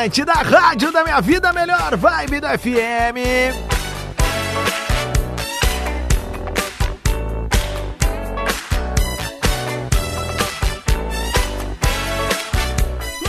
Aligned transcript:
Atlântida, 0.00 0.32
rádio 0.32 0.90
da 0.90 1.04
minha 1.04 1.20
vida, 1.20 1.52
melhor 1.52 1.94
vibe 1.94 2.40
do 2.40 2.46
FM. 2.46 3.20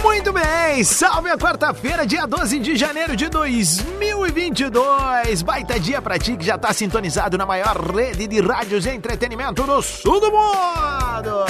Muito 0.01 0.31
bem, 0.31 0.81
salve 0.85 1.29
a 1.29 1.37
quarta-feira, 1.37 2.07
dia 2.07 2.25
12 2.25 2.59
de 2.59 2.77
janeiro 2.77 3.17
de 3.17 3.27
2022. 3.27 5.41
Baita 5.41 5.77
dia 5.77 6.01
pra 6.01 6.17
ti 6.17 6.37
que 6.37 6.45
já 6.45 6.57
tá 6.57 6.71
sintonizado 6.71 7.37
na 7.37 7.45
maior 7.45 7.75
rede 7.93 8.27
de 8.27 8.39
rádios 8.39 8.85
e 8.85 8.91
entretenimento 8.91 9.63
do 9.63 9.81
sul 9.81 10.21
do 10.21 10.31
mundo. 10.31 11.45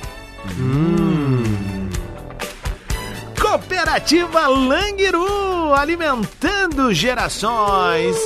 Cooperativa 3.50 4.46
Langiru, 4.46 5.74
alimentando 5.74 6.94
gerações. 6.94 8.16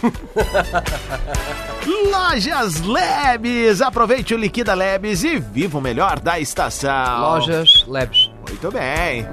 Lojas 2.12 2.80
Lebes, 2.82 3.82
aproveite 3.82 4.34
o 4.34 4.38
Liquida 4.38 4.72
Lebes 4.72 5.24
e 5.24 5.40
viva 5.40 5.78
o 5.78 5.80
melhor 5.80 6.20
da 6.20 6.38
estação. 6.38 7.22
Lojas 7.22 7.84
Labs. 7.88 8.30
Muito 8.48 8.70
bem. 8.70 9.26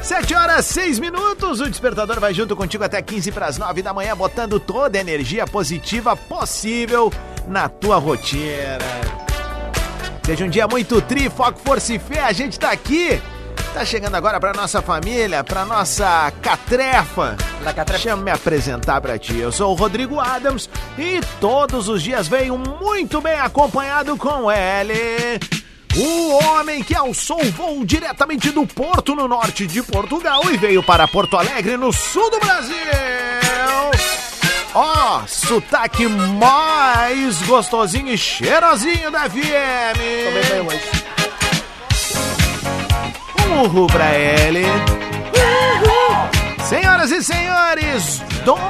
7 0.00 0.34
horas 0.36 0.64
6 0.66 1.00
minutos, 1.00 1.60
o 1.60 1.68
despertador 1.68 2.20
vai 2.20 2.32
junto 2.32 2.54
contigo 2.54 2.84
até 2.84 3.02
15 3.02 3.32
para 3.32 3.46
as 3.46 3.58
9 3.58 3.82
da 3.82 3.92
manhã, 3.92 4.16
botando 4.16 4.60
toda 4.60 4.96
a 4.96 5.00
energia 5.00 5.44
positiva 5.44 6.14
possível 6.14 7.12
na 7.48 7.68
tua 7.68 7.96
rotina. 7.96 8.78
Seja 10.28 10.44
um 10.44 10.50
dia 10.50 10.68
muito 10.68 11.00
tri, 11.00 11.30
foco, 11.30 11.58
força 11.58 11.94
e 11.94 11.98
fé, 11.98 12.20
a 12.20 12.32
gente 12.34 12.58
tá 12.58 12.70
aqui. 12.70 13.18
Tá 13.72 13.82
chegando 13.82 14.14
agora 14.14 14.38
pra 14.38 14.52
nossa 14.52 14.82
família, 14.82 15.42
pra 15.42 15.64
nossa 15.64 16.30
catrefa. 16.42 17.34
La 17.62 17.72
catrefa. 17.72 17.92
Deixa 17.92 18.10
eu 18.10 18.16
me 18.18 18.30
apresentar 18.30 19.00
pra 19.00 19.18
ti. 19.18 19.38
Eu 19.38 19.50
sou 19.50 19.72
o 19.72 19.74
Rodrigo 19.74 20.20
Adams 20.20 20.68
e 20.98 21.22
todos 21.40 21.88
os 21.88 22.02
dias 22.02 22.28
venho 22.28 22.58
muito 22.58 23.22
bem 23.22 23.40
acompanhado 23.40 24.18
com 24.18 24.52
ele. 24.52 25.40
O 25.96 26.44
homem 26.44 26.84
que 26.84 26.94
alçou 26.94 27.40
o 27.40 27.50
voo 27.50 27.82
diretamente 27.82 28.50
do 28.50 28.66
Porto, 28.66 29.14
no 29.14 29.26
norte 29.26 29.66
de 29.66 29.82
Portugal, 29.82 30.42
e 30.52 30.58
veio 30.58 30.82
para 30.82 31.08
Porto 31.08 31.38
Alegre, 31.38 31.78
no 31.78 31.90
sul 31.90 32.30
do 32.30 32.38
Brasil. 32.38 32.76
Ó, 34.80 35.22
sotaque 35.26 36.06
mais 36.06 37.42
gostosinho 37.42 38.14
e 38.14 38.16
cheirosinho 38.16 39.10
da 39.10 39.28
FM. 39.28 39.98
Um 43.44 43.62
uhul 43.64 43.88
pra 43.88 44.14
ele. 44.14 44.62
Senhoras 46.68 47.10
e 47.10 47.24
senhores, 47.24 48.22
Dom 48.44 48.60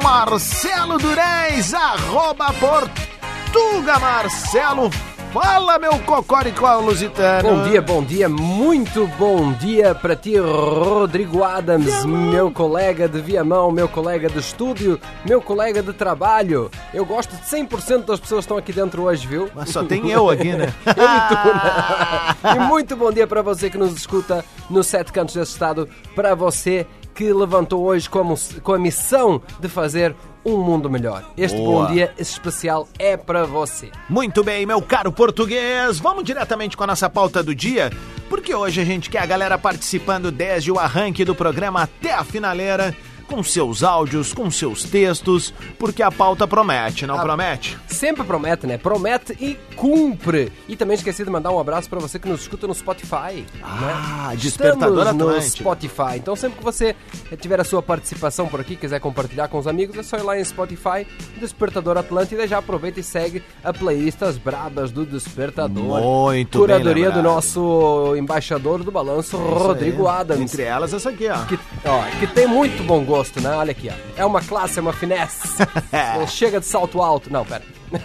Marcelo 0.00 0.98
Durães, 0.98 1.74
arroba 1.74 2.52
Portuga 2.52 3.98
Marcelo. 3.98 4.88
Fala, 5.32 5.78
meu 5.78 5.96
cocoricó 6.00 6.80
lusitano. 6.80 7.48
Bom 7.48 7.62
dia, 7.62 7.80
bom 7.80 8.02
dia, 8.02 8.28
muito 8.28 9.06
bom 9.16 9.52
dia 9.52 9.94
para 9.94 10.16
ti, 10.16 10.36
Rodrigo 10.36 11.44
Adams, 11.44 12.04
meu 12.04 12.50
colega 12.50 13.08
de 13.08 13.20
Viamão, 13.20 13.70
meu 13.70 13.88
colega 13.88 14.28
de 14.28 14.40
estúdio, 14.40 14.98
meu 15.24 15.40
colega 15.40 15.84
de 15.84 15.92
trabalho. 15.92 16.68
Eu 16.92 17.06
gosto 17.06 17.36
de 17.36 17.42
100% 17.42 18.06
das 18.06 18.18
pessoas 18.18 18.40
que 18.40 18.46
estão 18.46 18.56
aqui 18.56 18.72
dentro 18.72 19.04
hoje, 19.04 19.24
viu? 19.24 19.48
Mas 19.54 19.70
só 19.70 19.84
tem 19.84 20.10
eu 20.10 20.28
aqui, 20.28 20.52
né? 20.52 20.74
Eu 20.84 20.92
e 20.94 21.28
tu, 21.28 22.48
né? 22.48 22.56
E 22.56 22.58
muito 22.66 22.96
bom 22.96 23.12
dia 23.12 23.26
para 23.26 23.40
você 23.40 23.70
que 23.70 23.78
nos 23.78 23.92
escuta 23.92 24.44
nos 24.68 24.88
sete 24.88 25.12
cantos 25.12 25.36
desse 25.36 25.52
estado, 25.52 25.88
para 26.12 26.34
você 26.34 26.84
que 27.20 27.30
levantou 27.34 27.84
hoje 27.84 28.08
como, 28.08 28.34
com 28.62 28.72
a 28.72 28.78
missão 28.78 29.42
de 29.60 29.68
fazer 29.68 30.16
um 30.42 30.56
mundo 30.56 30.88
melhor. 30.88 31.22
Este 31.36 31.58
Boa. 31.58 31.86
bom 31.86 31.92
dia 31.92 32.14
especial 32.16 32.88
é 32.98 33.14
para 33.14 33.44
você. 33.44 33.90
Muito 34.08 34.42
bem, 34.42 34.64
meu 34.64 34.80
caro 34.80 35.12
português. 35.12 35.98
Vamos 35.98 36.24
diretamente 36.24 36.78
com 36.78 36.84
a 36.84 36.86
nossa 36.86 37.10
pauta 37.10 37.42
do 37.42 37.54
dia, 37.54 37.90
porque 38.30 38.54
hoje 38.54 38.80
a 38.80 38.84
gente 38.86 39.10
quer 39.10 39.18
a 39.18 39.26
galera 39.26 39.58
participando 39.58 40.30
desde 40.30 40.72
o 40.72 40.78
arranque 40.78 41.22
do 41.22 41.34
programa 41.34 41.82
até 41.82 42.14
a 42.14 42.24
finaleira, 42.24 42.96
com 43.30 43.42
seus 43.44 43.84
áudios, 43.84 44.32
com 44.34 44.50
seus 44.50 44.82
textos, 44.82 45.54
porque 45.78 46.02
a 46.02 46.10
pauta 46.10 46.46
promete, 46.48 47.06
não 47.06 47.16
Ah. 47.16 47.22
promete? 47.22 47.78
Sempre 47.86 48.24
promete, 48.24 48.66
né? 48.66 48.76
Promete 48.76 49.32
e 49.40 49.56
cumpre. 49.76 50.52
E 50.68 50.74
também 50.76 50.96
esqueci 50.96 51.24
de 51.24 51.30
mandar 51.30 51.50
um 51.52 51.58
abraço 51.58 51.88
para 51.88 52.00
você 52.00 52.18
que 52.18 52.28
nos 52.28 52.40
escuta 52.42 52.66
no 52.66 52.74
Spotify. 52.74 53.44
Ah, 53.62 54.30
né? 54.32 54.36
Despertador 54.36 55.06
Estamos 55.06 55.34
no. 55.36 55.42
Spotify. 55.42 56.16
Então 56.16 56.34
sempre 56.34 56.58
que 56.58 56.64
você 56.64 56.96
tiver 57.40 57.60
a 57.60 57.64
sua 57.64 57.80
participação 57.82 58.48
por 58.48 58.60
aqui, 58.60 58.74
quiser 58.74 58.98
compartilhar 59.00 59.46
com 59.48 59.58
os 59.58 59.66
amigos, 59.68 59.96
é 59.96 60.02
só 60.02 60.16
ir 60.16 60.22
lá 60.22 60.38
em 60.38 60.44
Spotify, 60.44 61.06
Despertador 61.38 61.96
Atlântida, 61.96 62.44
e 62.44 62.48
já 62.48 62.58
aproveita 62.58 62.98
e 62.98 63.02
segue 63.02 63.42
a 63.62 63.72
playlist 63.72 64.20
As 64.22 64.36
Brabas 64.36 64.90
do 64.90 65.06
Despertador. 65.06 66.00
Muito 66.00 66.58
Curadoria 66.58 67.10
do 67.10 67.22
nosso 67.22 68.14
embaixador 68.16 68.82
do 68.82 68.90
balanço, 68.90 69.36
Rodrigo 69.36 70.02
Isso 70.02 70.08
aí. 70.08 70.20
Adams. 70.20 70.40
Entre 70.52 70.62
elas, 70.62 70.92
essa 70.92 71.10
aqui, 71.10 71.28
ó. 71.28 71.44
Que, 71.44 71.58
ó, 71.84 72.02
que 72.18 72.26
tem 72.26 72.46
muito 72.46 72.82
bom 72.82 73.04
gosto, 73.04 73.19
né? 73.40 73.50
Olha 73.50 73.72
aqui, 73.72 73.90
ó. 73.90 74.20
É 74.20 74.24
uma 74.24 74.40
classe, 74.40 74.78
é 74.78 74.82
uma 74.82 74.92
finesse. 74.92 75.48
Não 76.18 76.26
chega 76.26 76.60
de 76.60 76.66
salto 76.66 77.02
alto. 77.02 77.32
Não, 77.32 77.44
pera. 77.44 77.62
que 77.90 77.98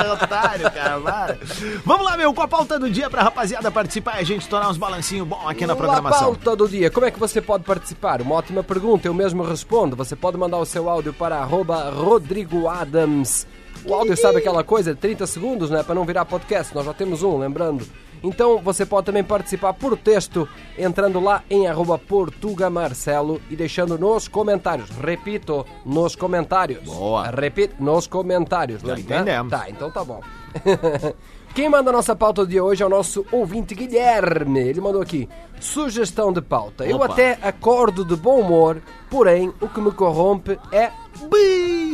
otário, 0.00 0.70
cara. 0.70 1.00
para. 1.00 1.38
Vamos 1.84 2.06
lá, 2.06 2.16
meu, 2.16 2.32
com 2.32 2.42
a 2.42 2.48
pauta 2.48 2.78
do 2.78 2.88
dia 2.90 3.10
pra 3.10 3.22
rapaziada 3.22 3.70
participar 3.70 4.16
e 4.16 4.20
a 4.20 4.24
gente 4.24 4.40
estourar 4.42 4.70
uns 4.70 4.78
balancinhos 4.78 5.28
bons 5.28 5.46
aqui 5.46 5.66
na 5.66 5.76
programação. 5.76 6.34
pauta 6.34 6.56
do 6.56 6.66
dia, 6.68 6.90
como 6.90 7.06
é 7.06 7.10
que 7.10 7.20
você 7.20 7.40
pode 7.40 7.64
participar? 7.64 8.20
Uma 8.22 8.36
ótima 8.36 8.62
pergunta, 8.62 9.06
eu 9.06 9.14
mesmo 9.14 9.42
respondo. 9.42 9.94
Você 9.96 10.16
pode 10.16 10.38
mandar 10.38 10.58
o 10.58 10.64
seu 10.64 10.88
áudio 10.88 11.12
para 11.12 11.36
arroba 11.36 11.90
Rodrigo 11.90 12.68
Adams. 12.68 13.46
O 13.84 13.94
áudio 13.94 14.16
sabe 14.16 14.38
aquela 14.38 14.62
coisa, 14.62 14.94
30 14.94 15.26
segundos, 15.26 15.70
né? 15.70 15.82
Para 15.82 15.94
não 15.94 16.04
virar 16.04 16.24
podcast, 16.24 16.74
nós 16.74 16.86
já 16.86 16.94
temos 16.94 17.22
um, 17.22 17.38
lembrando. 17.38 17.84
Então 18.22 18.58
você 18.58 18.86
pode 18.86 19.06
também 19.06 19.24
participar 19.24 19.72
por 19.72 19.96
texto, 19.96 20.48
entrando 20.78 21.18
lá 21.20 21.42
em 21.50 21.66
arroba 21.66 21.98
Portuga 21.98 22.70
Marcelo 22.70 23.40
e 23.50 23.56
deixando 23.56 23.98
nos 23.98 24.28
comentários. 24.28 24.90
Repito, 24.90 25.66
nos 25.84 26.14
comentários. 26.14 26.84
Boa. 26.84 27.28
Repito, 27.30 27.82
nos 27.82 28.06
comentários. 28.06 28.82
Já 28.82 28.94
né? 28.94 29.00
entendemos. 29.00 29.50
Tá, 29.50 29.68
então 29.68 29.90
tá 29.90 30.04
bom. 30.04 30.20
Quem 31.54 31.68
manda 31.68 31.90
a 31.90 31.92
nossa 31.92 32.16
pauta 32.16 32.46
de 32.46 32.58
hoje 32.58 32.82
é 32.82 32.86
o 32.86 32.88
nosso 32.88 33.26
ouvinte 33.30 33.74
Guilherme. 33.74 34.60
Ele 34.60 34.80
mandou 34.80 35.02
aqui: 35.02 35.28
sugestão 35.60 36.32
de 36.32 36.40
pauta. 36.40 36.86
Eu 36.86 36.96
Opa. 36.96 37.06
até 37.06 37.38
acordo 37.42 38.06
de 38.06 38.16
bom 38.16 38.40
humor, 38.40 38.80
porém 39.10 39.52
o 39.60 39.68
que 39.68 39.80
me 39.80 39.92
corrompe 39.92 40.58
é. 40.70 40.90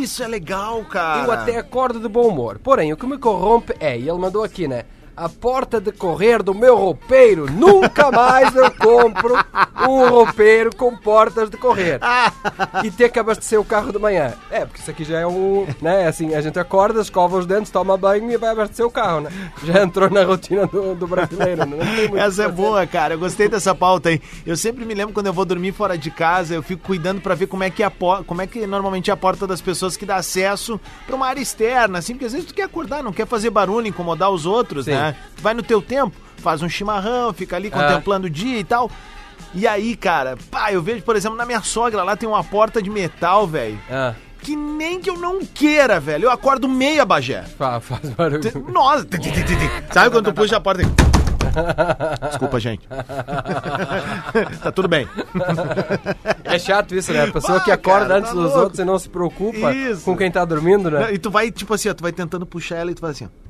Isso 0.00 0.22
é 0.22 0.28
legal, 0.28 0.84
cara. 0.84 1.26
Eu 1.26 1.32
até 1.32 1.58
acordo 1.58 1.98
de 1.98 2.08
bom 2.08 2.28
humor, 2.28 2.60
porém 2.62 2.92
o 2.92 2.96
que 2.96 3.04
me 3.04 3.18
corrompe 3.18 3.74
é. 3.80 3.98
E 3.98 4.08
ele 4.08 4.18
mandou 4.18 4.44
aqui, 4.44 4.68
né? 4.68 4.84
A 5.18 5.28
porta 5.28 5.80
de 5.80 5.90
correr 5.90 6.42
do 6.42 6.54
meu 6.54 6.76
roupeiro. 6.76 7.50
Nunca 7.50 8.10
mais 8.10 8.54
eu 8.54 8.70
compro 8.70 9.34
um 9.88 10.08
roupeiro 10.08 10.74
com 10.74 10.96
portas 10.96 11.50
de 11.50 11.56
correr. 11.56 12.00
E 12.84 12.90
ter 12.90 13.10
que 13.10 13.18
abastecer 13.18 13.58
o 13.58 13.64
carro 13.64 13.92
de 13.92 13.98
manhã. 13.98 14.32
É, 14.50 14.64
porque 14.64 14.80
isso 14.80 14.90
aqui 14.90 15.04
já 15.04 15.18
é 15.18 15.26
um. 15.26 15.66
Né? 15.80 16.06
Assim, 16.06 16.34
a 16.34 16.40
gente 16.40 16.58
acorda, 16.58 17.00
escova 17.00 17.36
os 17.36 17.46
dentes, 17.46 17.70
toma 17.70 17.96
banho 17.96 18.30
e 18.30 18.36
vai 18.36 18.50
abastecer 18.50 18.86
o 18.86 18.90
carro, 18.90 19.20
né? 19.20 19.30
Já 19.64 19.82
entrou 19.82 20.08
na 20.10 20.22
rotina 20.24 20.66
do, 20.66 20.94
do 20.94 21.06
brasileiro, 21.06 21.66
né? 21.66 21.78
Essa 22.16 22.44
é 22.44 22.48
boa, 22.48 22.86
cara. 22.86 23.14
Eu 23.14 23.18
gostei 23.18 23.48
dessa 23.48 23.74
pauta 23.74 24.10
aí. 24.10 24.20
Eu 24.46 24.56
sempre 24.56 24.84
me 24.84 24.94
lembro 24.94 25.12
quando 25.12 25.26
eu 25.26 25.32
vou 25.32 25.44
dormir 25.44 25.72
fora 25.72 25.98
de 25.98 26.10
casa, 26.10 26.54
eu 26.54 26.62
fico 26.62 26.84
cuidando 26.84 27.20
pra 27.20 27.34
ver 27.34 27.46
como 27.46 27.64
é 27.64 27.70
que 27.70 27.82
é 27.82 27.86
a 27.86 27.92
como 28.26 28.42
é 28.42 28.46
que 28.46 28.66
normalmente 28.66 29.10
é 29.10 29.12
a 29.12 29.16
porta 29.16 29.46
das 29.46 29.60
pessoas 29.60 29.96
que 29.96 30.06
dá 30.06 30.16
acesso 30.16 30.80
pra 31.06 31.16
uma 31.16 31.26
área 31.26 31.40
externa, 31.40 31.98
assim, 31.98 32.12
porque 32.14 32.26
às 32.26 32.32
vezes 32.32 32.46
tu 32.46 32.54
quer 32.54 32.64
acordar, 32.64 33.02
não 33.02 33.12
quer 33.12 33.26
fazer 33.26 33.50
barulho, 33.50 33.86
incomodar 33.86 34.30
os 34.30 34.46
outros, 34.46 34.84
Sim. 34.84 34.92
né? 34.92 35.07
Tu 35.36 35.42
vai 35.42 35.54
no 35.54 35.62
teu 35.62 35.80
tempo, 35.82 36.14
faz 36.38 36.62
um 36.62 36.68
chimarrão, 36.68 37.32
fica 37.32 37.56
ali 37.56 37.70
contemplando 37.70 38.26
o 38.26 38.30
dia 38.30 38.58
e 38.58 38.64
tal. 38.64 38.90
E 39.54 39.66
aí, 39.66 39.96
cara, 39.96 40.36
pá, 40.50 40.72
eu 40.72 40.82
vejo, 40.82 41.02
por 41.02 41.16
exemplo, 41.16 41.36
na 41.36 41.46
minha 41.46 41.62
sogra 41.62 42.02
lá 42.02 42.16
tem 42.16 42.28
uma 42.28 42.44
porta 42.44 42.82
de 42.82 42.90
metal, 42.90 43.46
velho. 43.46 43.78
Ah, 43.90 44.12
Que 44.42 44.54
nem 44.54 45.00
que 45.00 45.08
eu 45.10 45.16
não 45.18 45.40
queira, 45.44 45.98
velho. 45.98 46.24
Eu 46.26 46.30
acordo 46.30 46.68
meio 46.68 47.04
Bagé. 47.06 47.42
fa- 47.42 47.80
faz 47.80 48.08
barulho. 48.10 48.42
Nossa, 48.72 49.06
sabe 49.90 50.10
quando 50.10 50.26
tu 50.26 50.34
puxa 50.34 50.56
a 50.56 50.60
porta? 50.60 50.82
Desculpa, 52.28 52.60
gente. 52.60 52.86
tá 54.62 54.70
tudo 54.70 54.86
bem. 54.86 55.08
É 56.44 56.58
chato 56.58 56.94
isso, 56.94 57.12
né? 57.12 57.24
A 57.24 57.32
pessoa 57.32 57.58
Bah, 57.58 57.64
que 57.64 57.70
acorda 57.70 58.06
cara, 58.06 58.18
antes 58.18 58.30
tá 58.30 58.34
dos 58.36 58.44
louco. 58.44 58.58
outros 58.60 58.78
e 58.78 58.84
não 58.84 58.98
se 58.98 59.08
preocupa 59.08 59.72
Isso. 59.74 60.02
com 60.04 60.16
quem 60.16 60.30
tá 60.30 60.44
dormindo, 60.44 60.90
né? 60.90 61.12
E 61.12 61.18
tu 61.18 61.30
vai, 61.30 61.50
tipo 61.50 61.72
assim, 61.74 61.88
ó, 61.88 61.94
tu 61.94 62.02
vai 62.02 62.12
tentando 62.12 62.44
puxar 62.46 62.76
ela 62.76 62.90
e 62.90 62.94
tu 62.94 63.00
faz 63.00 63.16
assim, 63.16 63.26
ó. 63.26 63.47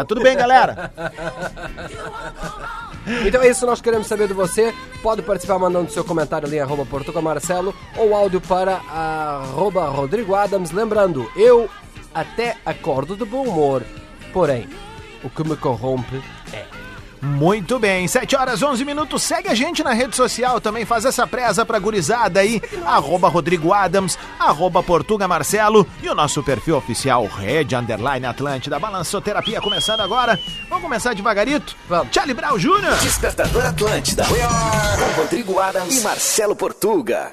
Tá 0.00 0.04
tudo 0.04 0.22
bem, 0.22 0.36
galera? 0.36 0.90
Então 3.26 3.42
é 3.42 3.48
isso, 3.48 3.64
nós 3.64 3.80
queremos 3.80 4.06
saber 4.06 4.28
de 4.28 4.34
você. 4.34 4.74
Pode 5.02 5.22
participar 5.22 5.58
mandando 5.58 5.90
seu 5.90 6.04
comentário 6.04 6.46
ali, 6.46 6.60
arroba 6.60 6.86
Marcelo, 7.22 7.74
ou 7.96 8.14
áudio 8.14 8.40
para 8.42 8.74
arroba 8.74 9.88
Rodrigo 9.88 10.34
Adams. 10.34 10.70
Lembrando, 10.70 11.28
eu 11.34 11.68
até 12.14 12.56
acordo 12.64 13.16
de 13.16 13.24
bom 13.24 13.48
humor, 13.48 13.82
porém, 14.32 14.68
o 15.24 15.30
que 15.30 15.42
me 15.42 15.56
corrompe. 15.56 16.22
Muito 17.22 17.78
bem, 17.78 18.08
7 18.08 18.34
horas 18.36 18.62
11 18.62 18.84
minutos. 18.84 19.22
Segue 19.22 19.48
a 19.48 19.54
gente 19.54 19.82
na 19.82 19.92
rede 19.92 20.16
social 20.16 20.60
também, 20.60 20.84
faz 20.84 21.04
essa 21.04 21.26
presa 21.26 21.66
pra 21.66 21.78
gurizada 21.78 22.40
aí. 22.40 22.60
Arroba 22.84 23.28
Rodrigo 23.28 23.72
Adams, 23.72 24.18
arroba 24.38 24.82
Portuga 24.82 25.28
Marcelo 25.28 25.86
e 26.02 26.08
o 26.08 26.14
nosso 26.14 26.42
perfil 26.42 26.76
oficial 26.76 27.26
Rede 27.26 27.76
Underline 27.76 28.26
Atlântida. 28.26 28.78
Balançoterapia 28.78 29.60
começando 29.60 30.00
agora. 30.00 30.38
Vamos 30.68 30.84
começar 30.84 31.14
devagarito? 31.14 31.76
Vamos. 31.88 32.08
Charlie 32.12 32.34
Brown 32.34 32.58
Jr. 32.58 32.98
Despertador 33.02 33.66
Atlântida. 33.66 34.24
Com 34.24 35.20
Rodrigo 35.20 35.58
Adams 35.58 35.98
e 35.98 36.00
Marcelo 36.02 36.56
Portuga. 36.56 37.32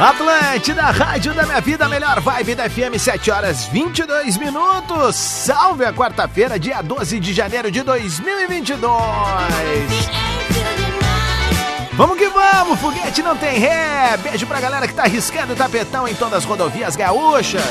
Atlântida, 0.00 0.80
rádio 0.84 1.34
da 1.34 1.42
minha 1.42 1.60
vida, 1.60 1.86
melhor 1.86 2.20
vibe 2.20 2.54
da 2.54 2.70
FM, 2.70 2.98
7 2.98 3.30
horas 3.30 3.66
22 3.66 4.38
minutos. 4.38 5.14
Salve 5.14 5.84
a 5.84 5.92
quarta-feira, 5.92 6.58
dia 6.58 6.80
12 6.80 7.20
de 7.20 7.34
janeiro 7.34 7.70
de 7.70 7.82
2022. 7.82 8.80
Vamos 11.92 12.16
que 12.16 12.28
vamos, 12.30 12.80
foguete 12.80 13.22
não 13.22 13.36
tem 13.36 13.58
ré. 13.58 14.16
Beijo 14.22 14.46
pra 14.46 14.58
galera 14.58 14.88
que 14.88 14.94
tá 14.94 15.02
arriscando 15.02 15.52
o 15.52 15.56
tapetão 15.56 16.08
em 16.08 16.14
todas 16.14 16.38
as 16.38 16.44
rodovias 16.46 16.96
gaúchas. 16.96 17.62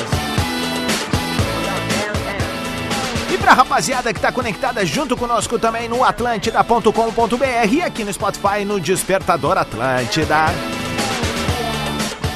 E 3.28 3.38
pra 3.38 3.54
rapaziada 3.54 4.14
que 4.14 4.20
tá 4.20 4.30
conectada 4.30 4.86
junto 4.86 5.16
conosco 5.16 5.58
também 5.58 5.88
no 5.88 6.04
atlântida.com.br 6.04 7.72
e 7.72 7.82
aqui 7.82 8.04
no 8.04 8.12
Spotify 8.12 8.64
no 8.64 8.78
Despertador 8.78 9.58
Atlântida. 9.58 10.79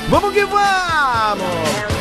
Vamos 0.09 0.33
que 0.33 0.45
vamos! 0.45 1.95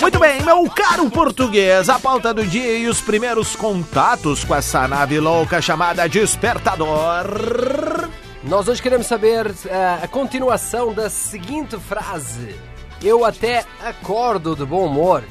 Muito 0.00 0.18
bem, 0.20 0.42
meu 0.42 0.70
caro 0.70 1.10
português, 1.10 1.88
a 1.88 1.98
pauta 1.98 2.32
do 2.32 2.46
dia 2.46 2.78
e 2.78 2.86
os 2.86 3.00
primeiros 3.00 3.56
contatos 3.56 4.44
com 4.44 4.54
essa 4.54 4.86
nave 4.86 5.18
louca 5.18 5.60
chamada 5.60 6.08
Despertador. 6.08 8.08
Nós 8.44 8.68
hoje 8.68 8.80
queremos 8.80 9.06
saber 9.06 9.52
eh, 9.66 9.98
a 10.04 10.06
continuação 10.06 10.92
da 10.92 11.10
seguinte 11.10 11.76
frase. 11.78 12.75
Eu 13.02 13.24
até 13.24 13.64
acordo 13.82 14.56
de 14.56 14.64
bom 14.64 14.86
humor. 14.86 15.22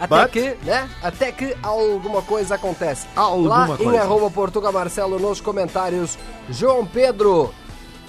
Até 0.00 0.22
But? 0.22 0.30
que, 0.32 0.56
né? 0.64 0.88
Até 1.02 1.30
que 1.30 1.56
alguma 1.62 2.20
coisa 2.22 2.56
acontece. 2.56 3.06
Alguma 3.14 3.66
Lá 3.68 3.74
em 3.74 3.76
coisa. 3.76 4.00
arroba 4.00 4.30
Portuga 4.30 4.72
Marcelo 4.72 5.18
nos 5.18 5.40
comentários, 5.40 6.18
João 6.50 6.84
Pedro 6.84 7.54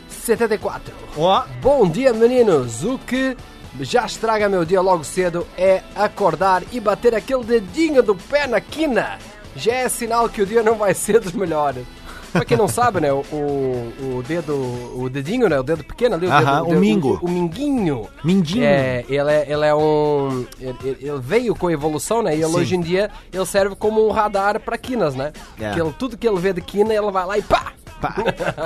74. 0.10 0.94
Ó, 1.18 1.44
Bom 1.62 1.88
dia, 1.88 2.12
meninos. 2.14 2.84
O 2.84 2.98
que 2.98 3.38
já 3.80 4.06
estraga 4.06 4.50
meu 4.50 4.66
dia 4.66 4.82
logo 4.82 5.04
cedo 5.04 5.46
é 5.58 5.84
acordar 5.96 6.64
e 6.72 6.80
bater 6.80 7.14
aquele 7.14 7.44
dedinho 7.44 8.02
do 8.02 8.16
pé 8.16 8.48
na 8.48 8.60
quina. 8.60 9.20
Já 9.56 9.74
é 9.74 9.90
sinal 9.90 10.28
que 10.28 10.42
o 10.42 10.46
dia 10.46 10.64
não 10.64 10.76
vai 10.76 10.94
ser 10.94 11.20
dos 11.20 11.34
melhores. 11.34 11.86
Pra 12.36 12.46
quem 12.46 12.58
não 12.58 12.68
sabe, 12.68 13.00
né, 13.00 13.12
o, 13.14 13.18
o 13.22 14.24
dedo, 14.28 14.54
o 15.00 15.10
dedinho, 15.10 15.48
né, 15.48 15.58
o 15.60 15.64
dedo 15.64 15.84
pequeno 15.84 16.16
ali, 16.16 16.28
o, 16.28 16.32
Aham, 16.32 16.64
dedo, 16.64 16.76
o 16.76 16.80
mingo. 16.80 17.20
o, 17.22 17.30
minguinho. 17.30 18.08
Mindinho. 18.24 18.66
É, 18.66 19.06
ele 19.08 19.32
é, 19.32 19.46
ele 19.52 19.66
é 19.66 19.74
um, 19.74 20.46
ele, 20.60 20.76
ele 21.00 21.20
veio 21.22 21.56
com 21.56 21.68
a 21.68 21.72
evolução, 21.72 22.22
né, 22.22 22.36
e 22.36 22.42
ele 22.44 22.54
hoje 22.56 22.76
em 22.76 22.82
dia 22.82 23.10
ele 23.32 23.46
serve 23.46 23.76
como 23.76 24.06
um 24.06 24.12
radar 24.12 24.60
pra 24.60 24.78
quinas, 24.78 25.16
né. 25.16 25.32
É. 25.60 25.72
Que 25.72 25.80
ele- 25.82 25.94
tudo 25.98 26.18
que 26.18 26.28
ele 26.28 26.40
vê 26.40 26.52
de 26.52 26.62
quina, 26.62 26.94
ele 26.94 27.10
vai 27.12 27.26
lá 27.26 27.38
e 27.38 27.42
pá, 27.42 27.72
Pá, 28.02 28.14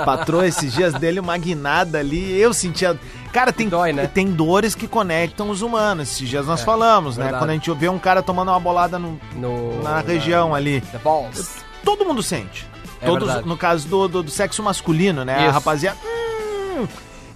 patroa 0.04 0.44
esses 0.46 0.72
dias 0.72 0.92
dele, 0.94 1.20
uma 1.20 1.38
guinada 1.38 1.98
ali, 2.00 2.36
eu 2.40 2.52
sentia. 2.52 2.98
Cara, 3.32 3.52
tem, 3.52 3.68
Dói, 3.68 3.92
né? 3.92 4.08
tem 4.12 4.26
dores 4.32 4.74
que 4.74 4.88
conectam 4.88 5.48
os 5.50 5.62
humanos. 5.62 6.10
Esses 6.10 6.28
dias 6.28 6.46
nós 6.46 6.62
falamos, 6.62 7.16
né? 7.16 7.24
verdade. 7.24 7.40
Quando 7.44 7.50
a 7.50 7.54
gente 7.54 7.72
vê 7.74 7.88
um 7.88 7.98
cara 7.98 8.22
tomando 8.24 8.48
uma 8.50 8.58
bolada 8.58 8.98
no- 8.98 9.20
no, 9.36 9.80
na 9.84 10.00
região 10.00 10.52
ali. 10.52 10.80
The 10.80 10.98
balls. 10.98 11.54
Todo 11.84 12.04
mundo 12.04 12.24
sente. 12.24 12.68
É 13.02 13.06
Todos, 13.06 13.26
verdade. 13.26 13.48
no 13.48 13.56
caso 13.56 13.88
do, 13.88 14.08
do, 14.08 14.22
do 14.22 14.30
sexo 14.30 14.62
masculino, 14.62 15.24
né? 15.24 15.36
A 15.38 15.42
Isso. 15.44 15.50
rapaziada. 15.52 15.98
hum, 16.78 16.86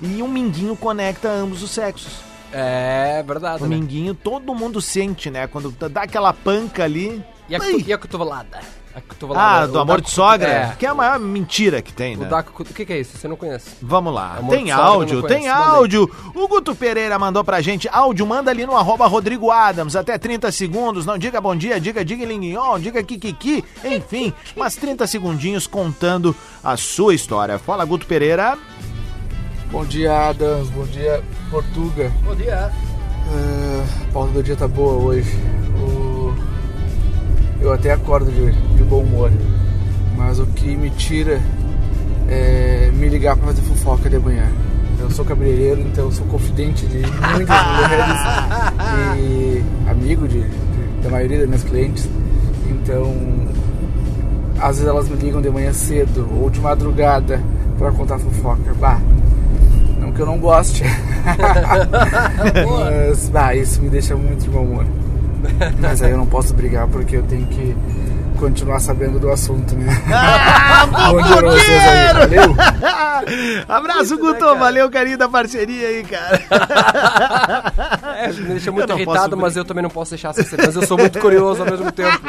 e 0.02 0.22
um 0.22 0.28
minguinho 0.28 0.76
conecta 0.76 1.28
ambos 1.30 1.62
os 1.62 1.70
sexos. 1.70 2.12
É 2.52 3.22
verdade, 3.26 3.62
O 3.62 3.66
né? 3.66 3.74
minguinho 3.76 4.14
todo 4.14 4.54
mundo 4.54 4.80
sente, 4.80 5.30
né? 5.30 5.46
Quando 5.46 5.70
dá 5.90 6.02
aquela 6.02 6.32
panca 6.32 6.84
ali. 6.84 7.24
E 7.48 7.56
a, 7.56 7.58
Ai. 7.60 7.84
e 7.86 7.92
a 7.92 7.98
cotovelada? 7.98 8.60
Cotovelada. 9.00 9.64
Ah, 9.64 9.66
do 9.66 9.74
o 9.74 9.80
amor 9.80 10.00
da 10.00 10.04
de 10.06 10.10
sogra? 10.10 10.48
É. 10.48 10.76
Que 10.78 10.86
é 10.86 10.88
a 10.88 10.94
maior 10.94 11.18
mentira 11.18 11.82
que 11.82 11.92
tem, 11.92 12.16
O, 12.16 12.20
né? 12.20 12.28
da, 12.28 12.42
cotu- 12.42 12.70
o 12.70 12.74
que, 12.74 12.84
que 12.86 12.92
é 12.92 13.00
isso? 13.00 13.18
Você 13.18 13.26
não 13.28 13.36
conhece? 13.36 13.70
Vamos 13.82 14.14
lá. 14.14 14.36
Amor 14.38 14.54
tem 14.54 14.64
de 14.64 14.70
sogra, 14.70 14.84
áudio, 14.86 15.22
tem 15.22 15.48
áudio. 15.48 16.10
O 16.34 16.46
Guto 16.48 16.74
Pereira 16.74 17.18
mandou 17.18 17.42
pra 17.44 17.60
gente 17.60 17.88
áudio. 17.92 18.26
Manda 18.26 18.50
ali 18.50 18.64
no 18.66 18.76
arroba 18.76 19.06
Rodrigo 19.06 19.50
Adams, 19.50 19.96
até 19.96 20.16
30 20.18 20.50
segundos. 20.52 21.04
Não 21.06 21.18
diga 21.18 21.40
bom 21.40 21.54
dia, 21.56 21.80
diga 21.80 22.04
diga 22.04 22.24
linguinhon, 22.24 22.78
diga 22.78 23.02
kikiki. 23.02 23.64
Enfim, 23.84 24.32
mas 24.56 24.76
30 24.76 25.06
segundinhos 25.06 25.66
contando 25.66 26.34
a 26.62 26.76
sua 26.76 27.14
história. 27.14 27.58
Fala, 27.58 27.84
Guto 27.84 28.06
Pereira. 28.06 28.56
Bom 29.70 29.84
dia, 29.84 30.28
Adams. 30.28 30.68
Bom 30.70 30.84
dia, 30.84 31.22
Portuga. 31.50 32.12
Bom 32.24 32.34
dia. 32.36 32.70
Ah, 33.26 33.84
a 34.08 34.12
pauta 34.12 34.32
do 34.34 34.42
dia 34.42 34.54
tá 34.54 34.68
boa 34.68 34.92
hoje. 35.02 35.28
O- 35.80 36.03
Eu 37.64 37.72
até 37.72 37.92
acordo 37.92 38.30
de, 38.30 38.52
de 38.76 38.82
bom 38.84 39.00
humor. 39.00 39.30
Mas 40.16 40.38
o 40.38 40.46
que 40.46 40.76
me 40.76 40.90
tira 40.90 41.40
é 42.28 42.90
me 42.94 43.08
ligar 43.08 43.36
pra 43.36 43.46
fazer 43.46 43.62
fofoca 43.62 44.08
de 44.10 44.18
manhã. 44.18 44.46
Eu 45.00 45.10
sou 45.10 45.24
cabeleireiro, 45.24 45.80
então 45.80 46.04
eu 46.04 46.12
sou 46.12 46.26
confidente 46.26 46.86
de 46.86 46.98
muitas 46.98 47.56
mulheres 47.66 48.20
e 49.18 49.64
amigo 49.90 50.28
de, 50.28 50.42
de- 50.42 51.02
da 51.02 51.08
maioria 51.10 51.38
das 51.38 51.46
minhas 51.48 51.64
clientes. 51.64 52.08
Então, 52.70 53.14
às 54.60 54.76
vezes 54.76 54.86
elas 54.86 55.08
me 55.08 55.16
ligam 55.16 55.40
de 55.42 55.48
manhã 55.50 55.72
cedo 55.72 56.28
ou 56.40 56.48
de 56.50 56.60
madrugada 56.60 57.40
pra 57.78 57.90
contar 57.92 58.18
fofoca. 58.18 58.72
Bah, 58.78 59.00
não 59.98 60.12
que 60.12 60.20
eu 60.20 60.26
não 60.26 60.38
goste. 60.38 60.84
Mas, 62.68 63.28
bah, 63.30 63.54
isso 63.54 63.80
me 63.82 63.88
deixa 63.88 64.14
muito 64.14 64.44
de 64.44 64.50
bom 64.50 64.60
humor. 64.62 64.86
Mas 65.80 66.02
aí 66.02 66.10
eu 66.10 66.16
não 66.16 66.26
posso 66.26 66.54
brigar 66.54 66.86
porque 66.88 67.16
eu 67.16 67.22
tenho 67.22 67.46
que 67.46 67.76
continuar 68.34 68.80
sabendo 68.80 69.18
do 69.18 69.30
assunto, 69.30 69.74
né? 69.74 69.86
Ah, 70.12 70.86
valeu! 70.90 72.54
Abraço, 73.68 74.16
né, 74.16 74.20
Guto. 74.20 74.38
cara? 74.40 74.54
Valeu, 74.54 74.90
carinho 74.90 75.18
da 75.18 75.28
parceria 75.28 75.88
aí, 75.88 76.02
cara. 76.04 76.42
É, 78.16 78.28
me 78.32 78.42
deixa 78.50 78.70
muito 78.70 78.90
irritado, 78.92 79.36
mas 79.36 79.56
eu 79.56 79.64
também 79.64 79.82
não 79.82 79.90
posso 79.90 80.10
deixar 80.12 80.30
essa 80.30 80.42
ser. 80.44 80.56
Mas 80.56 80.74
eu 80.76 80.86
sou 80.86 80.96
muito 80.96 81.18
curioso 81.18 81.62
ao 81.62 81.68
mesmo 81.70 81.90
tempo. 81.90 82.20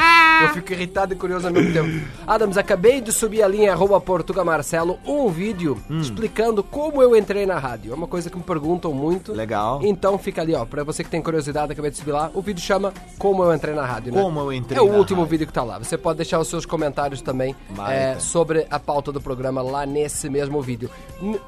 Eu 0.41 0.49
fico 0.49 0.73
irritado 0.73 1.13
e 1.13 1.15
curioso 1.15 1.47
ao 1.47 1.53
mesmo 1.53 1.71
tempo. 1.71 2.05
Adams, 2.25 2.57
acabei 2.57 2.99
de 3.01 3.11
subir 3.11 3.43
a 3.43 3.47
linha 3.47 3.71
arroba 3.71 3.99
Portuga 4.01 4.43
Marcelo 4.43 4.99
um 5.05 5.29
vídeo 5.29 5.77
Hum. 5.89 5.99
explicando 6.01 6.63
como 6.63 7.01
eu 7.01 7.15
entrei 7.15 7.45
na 7.45 7.59
rádio. 7.59 7.91
É 7.91 7.95
uma 7.95 8.07
coisa 8.07 8.29
que 8.29 8.37
me 8.37 8.43
perguntam 8.43 8.93
muito. 8.93 9.31
Legal. 9.33 9.79
Então 9.83 10.17
fica 10.17 10.41
ali, 10.41 10.55
ó. 10.55 10.65
Pra 10.65 10.83
você 10.83 11.03
que 11.03 11.09
tem 11.09 11.21
curiosidade, 11.21 11.71
acabei 11.71 11.91
de 11.91 11.97
subir 11.97 12.11
lá. 12.11 12.29
O 12.33 12.41
vídeo 12.41 12.61
chama 12.61 12.91
Como 13.19 13.43
Eu 13.43 13.53
Entrei 13.53 13.73
na 13.75 13.85
Rádio, 13.85 14.13
né? 14.13 14.21
Como 14.21 14.39
eu 14.39 14.51
entrei 14.53 14.77
É 14.79 14.81
o 14.81 14.91
na 14.91 14.97
último 14.97 15.19
rádio. 15.21 15.31
vídeo 15.31 15.47
que 15.47 15.53
tá 15.53 15.63
lá. 15.63 15.77
Você 15.77 15.94
pode 15.97 16.17
deixar 16.17 16.39
os 16.39 16.47
seus 16.47 16.65
comentários 16.65 17.21
também 17.21 17.55
é, 17.87 18.19
sobre 18.19 18.65
a 18.69 18.79
pauta 18.79 19.11
do 19.11 19.21
programa 19.21 19.61
lá 19.61 19.85
nesse 19.85 20.29
mesmo 20.29 20.61
vídeo. 20.61 20.89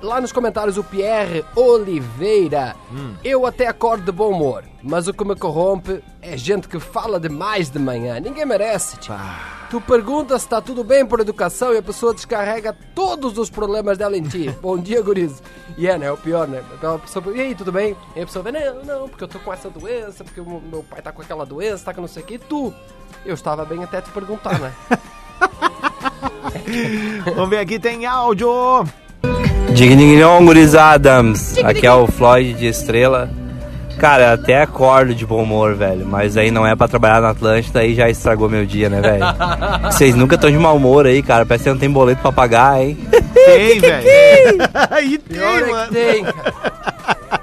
Lá 0.02 0.22
nos 0.22 0.32
comentários, 0.32 0.78
o 0.78 0.84
Pierre 0.84 1.44
Oliveira. 1.56 2.76
Hum. 2.92 3.16
Eu 3.24 3.46
até 3.46 3.68
acordo 3.68 4.06
de 4.06 4.12
bom 4.12 4.32
humor, 4.32 4.64
mas 4.84 5.08
o 5.08 5.14
que 5.14 5.26
me 5.26 5.36
corrompe 5.36 6.04
é 6.22 6.38
gente 6.38 6.68
que 6.68 6.80
fala 6.80 7.20
demais 7.20 7.70
de 7.70 7.80
manhã. 7.80 8.20
Ninguém 8.20 8.46
merece, 8.46 8.98
tio. 8.98 9.16
Tu 9.70 9.82
perguntas 9.82 10.44
se 10.44 10.48
tá 10.48 10.62
tudo 10.62 10.82
bem 10.82 11.06
por 11.06 11.20
educação 11.20 11.74
e 11.74 11.78
a 11.78 11.82
pessoa 11.82 12.14
descarrega 12.14 12.74
todos 12.96 13.38
os 13.38 13.50
problemas 13.50 13.98
dela 13.98 14.16
em 14.18 14.24
ti. 14.24 14.50
Bom 14.62 14.78
dia, 14.78 15.02
guris. 15.02 15.44
E 15.78 15.88
é, 15.88 15.98
né? 15.98 16.06
É 16.06 16.12
o 16.12 16.16
pior, 16.16 16.48
né? 16.48 16.64
Então 16.74 16.96
a 16.96 17.00
pessoa, 17.00 17.36
e 17.36 17.42
aí, 17.42 17.54
tudo 17.54 17.72
bem? 17.72 17.96
E 18.16 18.22
a 18.22 18.26
pessoa 18.26 18.42
vê, 18.44 18.52
não, 18.52 18.84
não, 18.86 19.10
porque 19.10 19.26
eu 19.26 19.28
tô 19.28 19.40
com 19.40 19.52
essa 19.52 19.70
doença, 19.70 20.24
porque 20.24 20.40
o 20.40 20.62
meu 20.62 20.84
pai 20.84 21.02
tá 21.02 21.12
com 21.12 21.22
aquela 21.22 21.46
doença, 21.46 21.84
tá 21.84 21.94
com 21.94 22.00
não 22.00 22.08
sei 22.08 22.24
o 22.24 22.26
que. 22.26 22.36
E 22.36 22.40
tu? 22.40 22.74
Eu 23.26 23.34
estava 23.34 23.66
bem 23.66 23.84
até 23.84 24.02
te 24.02 24.10
perguntar, 24.12 24.58
né? 24.60 24.74
Vamos 27.36 27.50
ver 27.50 27.60
aqui, 27.60 27.78
tem 27.78 28.06
áudio. 28.06 28.50
Digninhon 29.74 30.48
Adams, 30.80 31.58
aqui 31.60 31.86
é 31.86 31.94
o 31.94 32.08
Floyd 32.08 32.54
de 32.54 32.68
Estrela. 32.68 33.30
Cara, 34.00 34.34
até 34.34 34.62
acordo 34.62 35.16
de 35.16 35.26
bom 35.26 35.42
humor, 35.42 35.74
velho, 35.76 36.06
mas 36.06 36.38
aí 36.38 36.52
não 36.52 36.66
é 36.68 36.76
pra 36.76 36.88
trabalhar 36.88 37.20
na 37.22 37.30
Atlântida 37.32 37.80
aí 37.80 37.96
já 37.96 38.08
estragou 38.10 38.48
meu 38.48 38.66
dia, 38.66 38.90
né, 38.90 39.02
velho? 39.02 39.24
Vocês 39.92 40.16
nunca 40.16 40.36
estão 40.36 40.52
de 40.52 40.58
mau 40.58 40.76
humor 40.78 41.08
aí, 41.08 41.24
cara, 41.24 41.46
parece 41.46 41.64
que 41.64 41.70
não 41.72 41.78
tem 41.78 41.90
boleto 41.90 42.22
pra 42.22 42.32
pagar, 42.32 42.80
hein? 42.82 42.98
Tem, 43.34 43.80
velho. 43.82 44.08
Aí 44.92 45.18
Pior 45.18 45.60
tem, 45.62 45.64
é 45.64 45.72
mano. 45.72 45.92
tem, 45.92 46.24
cara. 46.24 47.37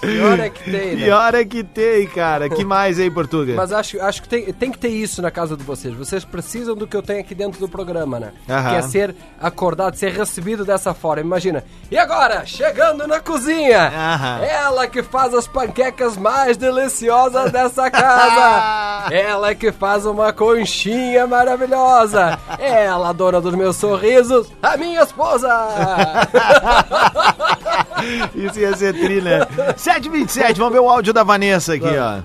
Pior 0.00 0.40
é 0.40 0.48
que 0.48 0.70
tem, 0.70 0.96
né? 0.96 1.04
Pior 1.04 1.34
é 1.34 1.44
que 1.44 1.64
tem, 1.64 2.06
cara. 2.06 2.48
Que 2.48 2.64
mais 2.64 2.98
aí, 2.98 3.10
Portuga? 3.10 3.54
Mas 3.54 3.72
acho, 3.72 4.00
acho 4.00 4.22
que 4.22 4.28
tem, 4.28 4.52
tem 4.52 4.70
que 4.70 4.78
ter 4.78 4.88
isso 4.88 5.20
na 5.20 5.30
casa 5.30 5.56
de 5.56 5.62
vocês. 5.62 5.94
Vocês 5.94 6.24
precisam 6.24 6.74
do 6.74 6.86
que 6.86 6.96
eu 6.96 7.02
tenho 7.02 7.20
aqui 7.20 7.34
dentro 7.34 7.60
do 7.60 7.68
programa, 7.68 8.18
né? 8.18 8.32
Aham. 8.48 8.70
Que 8.70 8.76
é 8.76 8.82
ser 8.82 9.14
acordado, 9.40 9.96
ser 9.96 10.12
recebido 10.12 10.64
dessa 10.64 10.94
forma. 10.94 11.22
Imagina. 11.22 11.62
E 11.90 11.98
agora, 11.98 12.46
chegando 12.46 13.06
na 13.06 13.20
cozinha, 13.20 13.88
Aham. 13.88 14.40
ela 14.42 14.86
que 14.86 15.02
faz 15.02 15.34
as 15.34 15.46
panquecas 15.46 16.16
mais 16.16 16.56
deliciosas 16.56 17.52
dessa 17.52 17.90
casa. 17.90 19.10
ela 19.14 19.54
que 19.54 19.72
faz 19.72 20.06
uma 20.06 20.32
conchinha 20.32 21.26
maravilhosa. 21.26 22.38
Ela, 22.58 23.12
dona 23.12 23.40
dos 23.40 23.54
meus 23.54 23.76
sorrisos, 23.76 24.50
a 24.62 24.76
minha 24.76 25.02
esposa. 25.02 25.50
Isso 28.34 28.58
ia 28.58 28.76
ser 28.76 28.94
tri, 28.94 29.20
né? 29.20 29.40
727, 29.76 30.58
vamos 30.58 30.72
ver 30.72 30.80
o 30.80 30.88
áudio 30.88 31.12
da 31.12 31.22
Vanessa 31.22 31.74
aqui, 31.74 31.84
ó. 31.84 32.20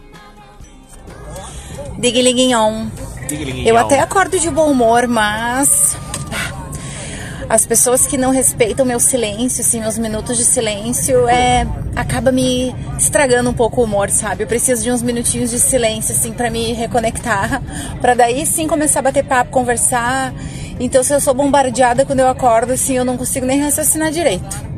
Digliguinhon. 1.99 2.87
Eu 3.65 3.77
até 3.77 3.99
acordo 3.99 4.39
de 4.39 4.49
bom 4.51 4.69
humor, 4.69 5.07
mas 5.07 5.97
as 7.47 7.65
pessoas 7.65 8.07
que 8.07 8.17
não 8.17 8.31
respeitam 8.31 8.85
meu 8.85 8.99
silêncio, 8.99 9.61
assim, 9.61 9.79
meus 9.79 9.97
minutos 9.97 10.37
de 10.37 10.43
silêncio, 10.43 11.27
é 11.29 11.67
acaba 11.95 12.31
me 12.31 12.75
estragando 12.97 13.49
um 13.49 13.53
pouco 13.53 13.81
o 13.81 13.83
humor, 13.83 14.09
sabe? 14.09 14.43
Eu 14.43 14.47
preciso 14.47 14.83
de 14.83 14.91
uns 14.91 15.01
minutinhos 15.01 15.51
de 15.51 15.59
silêncio, 15.59 16.13
assim, 16.13 16.33
pra 16.33 16.49
me 16.49 16.73
reconectar, 16.73 17.61
Pra 18.01 18.13
daí 18.13 18.45
sim 18.45 18.67
começar 18.67 18.99
a 18.99 19.03
bater 19.03 19.23
papo, 19.23 19.51
conversar. 19.51 20.33
Então, 20.79 21.03
se 21.03 21.13
eu 21.13 21.21
sou 21.21 21.33
bombardeada 21.33 22.05
quando 22.05 22.19
eu 22.19 22.27
acordo, 22.27 22.73
assim, 22.73 22.97
eu 22.97 23.05
não 23.05 23.17
consigo 23.17 23.45
nem 23.45 23.61
raciocinar 23.61 24.11
direito. 24.11 24.74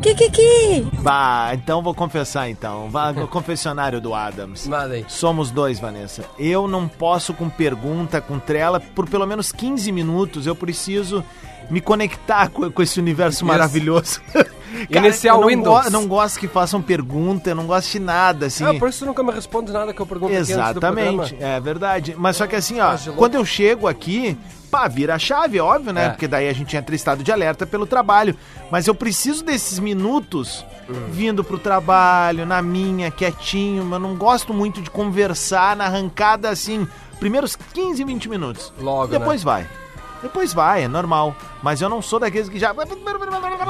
Que 0.00 0.14
que 0.14 0.30
que? 0.30 0.86
Bah, 1.00 1.50
então 1.54 1.82
vou 1.82 1.94
confessar 1.94 2.48
então. 2.48 2.88
Vá 2.90 3.12
no 3.12 3.26
confessionário 3.28 4.00
do 4.00 4.14
Adams. 4.14 4.70
Aí. 4.72 5.04
Somos 5.08 5.50
dois, 5.50 5.80
Vanessa. 5.80 6.24
Eu 6.38 6.68
não 6.68 6.86
posso 6.86 7.34
com 7.34 7.48
pergunta, 7.48 8.20
com 8.20 8.38
trela, 8.38 8.80
por 8.80 9.08
pelo 9.08 9.26
menos 9.26 9.50
15 9.50 9.90
minutos 9.90 10.46
eu 10.46 10.54
preciso 10.54 11.24
me 11.70 11.80
conectar 11.80 12.48
com, 12.48 12.70
com 12.70 12.82
esse 12.82 12.98
universo 12.98 13.44
maravilhoso. 13.44 14.20
Iniciar 14.90 15.32
eu 15.34 15.40
não 15.40 15.48
Windows. 15.48 15.84
go- 15.84 15.90
não 15.90 16.06
gosto 16.06 16.38
que 16.38 16.48
façam 16.48 16.80
pergunta, 16.82 17.50
eu 17.50 17.54
não 17.54 17.66
gosto 17.66 17.90
de 17.92 17.98
nada, 18.00 18.46
assim. 18.46 18.64
Ah, 18.64 18.74
por 18.74 18.88
isso 18.88 19.04
nunca 19.06 19.22
me 19.22 19.32
responde 19.32 19.72
nada 19.72 19.92
que 19.92 20.00
eu 20.00 20.06
pergunto. 20.06 20.32
Exatamente, 20.32 21.36
é 21.40 21.58
verdade. 21.60 22.14
Mas 22.18 22.36
só 22.36 22.46
que 22.46 22.56
assim, 22.56 22.80
ó, 22.80 22.96
quando 23.16 23.34
eu 23.34 23.44
chego 23.44 23.86
aqui, 23.88 24.36
pá, 24.70 24.86
vira 24.88 25.14
a 25.14 25.18
chave, 25.18 25.58
óbvio, 25.60 25.92
né? 25.92 26.06
É. 26.06 26.08
Porque 26.10 26.28
daí 26.28 26.48
a 26.48 26.52
gente 26.52 26.76
entra 26.76 26.94
em 26.94 26.96
estado 26.96 27.22
de 27.22 27.32
alerta 27.32 27.66
pelo 27.66 27.86
trabalho. 27.86 28.36
Mas 28.70 28.86
eu 28.86 28.94
preciso 28.94 29.42
desses 29.44 29.78
minutos 29.78 30.64
Hum. 30.90 30.94
vindo 31.10 31.42
pro 31.44 31.58
trabalho, 31.58 32.46
na 32.46 32.62
minha, 32.62 33.10
quietinho. 33.10 33.86
Eu 33.92 33.98
não 33.98 34.14
gosto 34.16 34.52
muito 34.54 34.80
de 34.80 34.90
conversar 34.90 35.76
na 35.76 35.84
arrancada 35.84 36.48
assim, 36.48 36.86
primeiros 37.20 37.56
15, 37.56 38.04
20 38.04 38.28
minutos. 38.28 38.72
Logo, 38.80 39.12
né? 39.12 39.18
Depois 39.18 39.42
vai. 39.42 39.66
Depois 40.22 40.52
vai, 40.52 40.84
é 40.84 40.88
normal. 40.88 41.34
Mas 41.62 41.80
eu 41.80 41.88
não 41.88 42.02
sou 42.02 42.18
daqueles 42.18 42.48
que 42.48 42.58
já. 42.58 42.74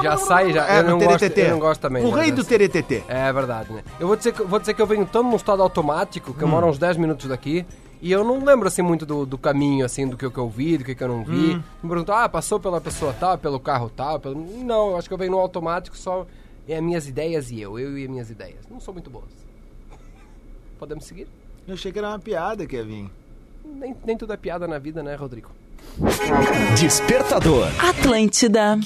Já 0.01 0.17
sai, 0.17 0.51
já. 0.53 0.67
É, 0.67 0.79
eu, 0.79 0.83
não 0.83 0.99
gosto, 0.99 1.23
eu 1.23 1.49
não 1.51 1.59
gosto 1.59 1.81
também. 1.81 2.05
O 2.05 2.15
né, 2.15 2.21
rei 2.23 2.31
do 2.31 2.43
teretetê. 2.43 3.03
É 3.07 3.31
verdade, 3.31 3.71
né? 3.71 3.83
Eu 3.99 4.07
vou 4.07 4.15
dizer 4.15 4.33
que, 4.33 4.43
vou 4.43 4.59
dizer 4.59 4.73
que 4.73 4.81
eu 4.81 4.87
venho 4.87 5.05
tão 5.05 5.23
num 5.23 5.35
estado 5.35 5.61
automático 5.61 6.33
que 6.33 6.41
eu 6.43 6.47
moro 6.47 6.67
uns 6.67 6.77
10 6.77 6.97
minutos 6.97 7.27
daqui 7.27 7.65
e 8.01 8.11
eu 8.11 8.23
não 8.23 8.43
lembro 8.43 8.67
assim 8.67 8.81
muito 8.81 9.05
do, 9.05 9.25
do 9.25 9.37
caminho, 9.37 9.85
assim, 9.85 10.07
do 10.07 10.15
que, 10.15 10.25
eu- 10.25 10.31
que 10.31 10.37
eu 10.37 10.49
vi, 10.49 10.77
do 10.77 10.83
que, 10.85 10.95
que 10.95 11.03
eu 11.03 11.07
não 11.07 11.23
vi. 11.23 11.55
Me 11.83 11.89
perguntou, 11.89 12.15
ah, 12.15 12.29
passou 12.29 12.59
pela 12.59 12.79
pessoa 12.79 13.13
tal, 13.19 13.37
pelo 13.37 13.59
carro 13.59 13.89
tal. 13.89 14.19
Pelo... 14.19 14.35
Não, 14.63 14.91
eu 14.91 14.97
acho 14.97 15.07
que 15.07 15.13
eu 15.13 15.17
venho 15.17 15.31
no 15.31 15.39
automático 15.39 15.97
só. 15.97 16.25
É 16.67 16.77
as 16.77 16.83
minhas 16.83 17.07
ideias 17.07 17.49
e 17.51 17.59
eu, 17.59 17.77
eu 17.79 17.97
e 17.97 18.03
as 18.03 18.09
minhas 18.09 18.29
ideias. 18.29 18.59
Não 18.69 18.79
são 18.79 18.93
muito 18.93 19.09
boas. 19.09 19.25
Podemos 20.77 21.05
seguir? 21.05 21.27
Eu 21.67 21.73
achei 21.73 21.91
que 21.91 21.99
era 21.99 22.09
uma 22.09 22.19
piada, 22.19 22.65
Kevin. 22.65 23.09
Nem, 23.65 23.95
nem 24.05 24.17
tudo 24.17 24.33
é 24.33 24.37
piada 24.37 24.67
na 24.67 24.79
vida, 24.79 25.03
né, 25.03 25.15
Rodrigo? 25.15 25.49
Despertador. 26.79 27.67
Atlântida. 27.79 28.79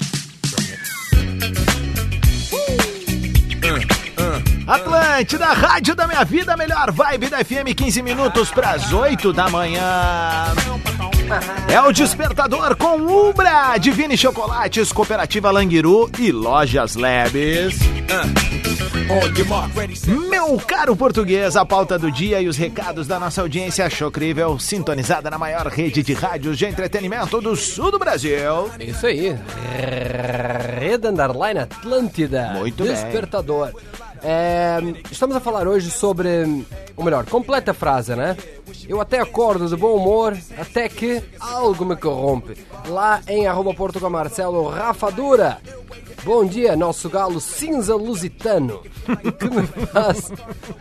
Atlântida, 4.66 5.46
rádio 5.46 5.94
da 5.94 6.06
minha 6.06 6.24
vida, 6.24 6.56
melhor 6.56 6.90
vibe 6.90 7.28
da 7.28 7.44
FM, 7.44 7.74
15 7.76 8.02
minutos 8.02 8.50
para 8.50 8.70
as 8.70 8.92
8 8.92 9.32
da 9.32 9.48
manhã. 9.48 10.46
É 11.68 11.80
o 11.80 11.92
Despertador 11.92 12.76
com 12.76 12.96
Ubra, 12.96 13.76
Divine 13.78 14.16
Chocolates, 14.16 14.92
Cooperativa 14.92 15.50
Languiru 15.50 16.10
e 16.18 16.32
Lojas 16.32 16.96
Labs. 16.96 17.78
Meu 20.28 20.56
caro 20.58 20.96
português, 20.96 21.56
a 21.56 21.64
pauta 21.64 21.98
do 21.98 22.10
dia 22.10 22.40
e 22.40 22.48
os 22.48 22.56
recados 22.56 23.06
da 23.06 23.18
nossa 23.20 23.40
audiência 23.40 23.88
chocrível, 23.88 24.58
sintonizada 24.58 25.30
na 25.30 25.38
maior 25.38 25.66
rede 25.66 26.02
de 26.02 26.12
rádios 26.12 26.58
de 26.58 26.66
entretenimento 26.66 27.40
do 27.40 27.56
sul 27.56 27.90
do 27.90 27.98
Brasil. 27.98 28.70
Isso 28.80 29.06
aí. 29.06 29.36
Rede 30.78 31.08
Underline 31.08 31.60
Atlântida. 31.60 32.50
Muito 32.54 32.84
bem. 32.84 32.92
Despertador. 32.92 33.72
É, 34.22 34.78
estamos 35.10 35.36
a 35.36 35.40
falar 35.40 35.68
hoje 35.68 35.90
sobre. 35.90 36.64
Ou 36.96 37.04
melhor, 37.04 37.24
completa 37.26 37.72
a 37.72 37.74
frase, 37.74 38.14
né? 38.14 38.36
Eu 38.88 39.00
até 39.00 39.18
acordo 39.18 39.66
de 39.68 39.76
bom 39.76 39.94
humor, 39.96 40.36
até 40.56 40.88
que 40.88 41.22
algo 41.40 41.84
me 41.84 41.96
corrompe. 41.96 42.56
Lá 42.88 43.20
em 43.26 43.46
arroba 43.46 43.74
Portugal 43.74 44.10
Marcelo 44.10 44.68
Rafa 44.68 45.10
Dura. 45.10 45.58
Bom 46.22 46.46
dia, 46.46 46.74
nosso 46.74 47.10
galo 47.10 47.40
cinza 47.40 47.94
lusitano. 47.96 48.80
Que 49.38 49.50
me 49.50 49.66
faz. 49.88 50.32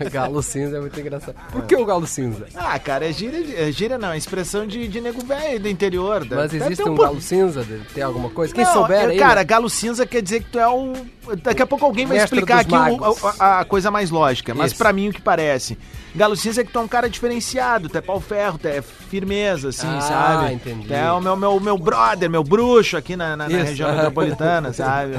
Galo 0.10 0.42
cinza 0.42 0.78
é 0.78 0.80
muito 0.80 0.98
engraçado. 0.98 1.36
Por 1.52 1.64
que 1.66 1.76
o 1.76 1.84
galo 1.86 2.08
cinza? 2.08 2.46
Ah, 2.56 2.80
cara, 2.80 3.10
é 3.10 3.12
gíria, 3.12 3.68
é 3.68 3.70
gíria 3.70 3.98
não, 3.98 4.14
é 4.14 4.18
expressão 4.18 4.66
de, 4.66 4.88
de 4.88 5.02
nego 5.02 5.22
velho 5.26 5.60
do 5.60 5.68
interior. 5.68 6.22
Mas 6.30 6.52
Deve 6.52 6.58
existe 6.64 6.84
ter 6.86 6.90
um 6.90 6.96
po- 6.96 7.02
galo 7.02 7.20
cinza? 7.20 7.66
Ter 7.94 8.02
alguma 8.02 8.30
coisa? 8.30 8.54
Quem 8.54 8.64
Não, 8.64 8.72
souber 8.72 8.98
é, 9.10 9.12
aí. 9.12 9.18
Cara, 9.18 9.42
né? 9.42 9.44
galo 9.44 9.70
cinza 9.70 10.06
quer 10.06 10.22
dizer 10.22 10.42
que 10.44 10.52
tu 10.52 10.60
é 10.60 10.70
o. 10.70 10.94
Daqui 11.44 11.62
a 11.62 11.68
pouco 11.68 11.84
alguém 11.84 12.06
vai 12.06 12.18
Mestre 12.20 12.40
explicar 12.40 12.62
aqui 12.62 12.74
o- 12.74 13.28
a, 13.40 13.60
a 13.60 13.66
coisa 13.66 13.92
mais 13.92 14.10
lógica. 14.10 14.54
Mas 14.56 14.72
pra 14.72 14.94
mim 14.94 15.10
o 15.10 15.14
que 15.14 15.22
parece. 15.22 15.78
Galo 16.16 16.36
cinza 16.36 16.62
é 16.62 16.64
que 16.64 16.72
tu 16.72 16.78
é 16.80 16.82
um 16.84 16.88
cara 16.88 17.10
diferenciado, 17.10 17.90
tu 17.90 17.98
é 17.98 18.02
pau 18.02 18.20
ferro, 18.22 18.58
tu 18.60 18.68
é 18.68 18.82
firmeza, 18.82 19.70
assim, 19.70 19.88
Ah, 19.88 20.02
sabe? 20.02 20.54
entendi. 20.54 20.88
Tu 20.88 20.94
é 20.94 21.12
o 21.12 21.20
meu, 21.20 21.36
meu, 21.36 21.60
meu 21.60 21.78
brother, 21.78 22.30
meu 22.30 22.44
bruxo 22.44 22.96
aqui 22.98 23.16
na, 23.16 23.36
na- 23.36 23.50
na 23.50 23.58
região 23.64 23.92
metropolitana, 23.96 24.72
sabe? 24.74 25.14